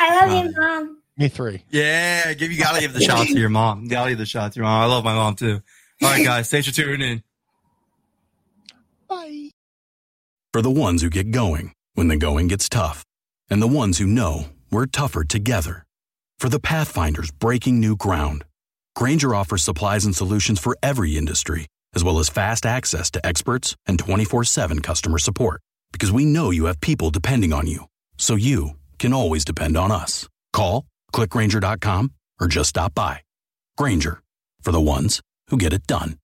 [0.00, 1.02] I love you, Mom.
[1.18, 1.62] Me three.
[1.70, 3.84] Yeah, give you gotta give the shot to your mom.
[3.84, 4.82] You gotta give the shot to your mom.
[4.82, 5.60] I love my mom too.
[6.02, 7.22] All right, guys, thanks for tuning in.
[9.06, 9.50] Bye.
[10.54, 13.04] For the ones who get going when the going gets tough,
[13.50, 15.84] and the ones who know we're tougher together.
[16.38, 18.44] For the Pathfinders breaking new ground,
[18.96, 23.76] Grainger offers supplies and solutions for every industry, as well as fast access to experts
[23.86, 25.60] and 24 7 customer support.
[25.92, 27.84] Because we know you have people depending on you.
[28.16, 30.28] So you can always depend on us.
[30.52, 33.22] Call, clickgranger.com, or just stop by.
[33.76, 34.22] Grainger,
[34.62, 36.18] for the ones who get it done.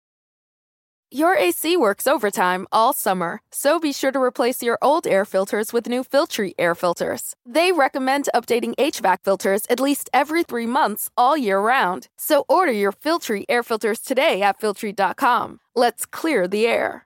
[1.13, 5.73] Your AC works overtime all summer, so be sure to replace your old air filters
[5.73, 7.37] with new Filtrete air filters.
[7.47, 12.09] They recommend updating HVAC filters at least every three months all year round.
[12.19, 15.61] So order your Filtrete air filters today at Filtrete.com.
[15.77, 17.06] Let's clear the air.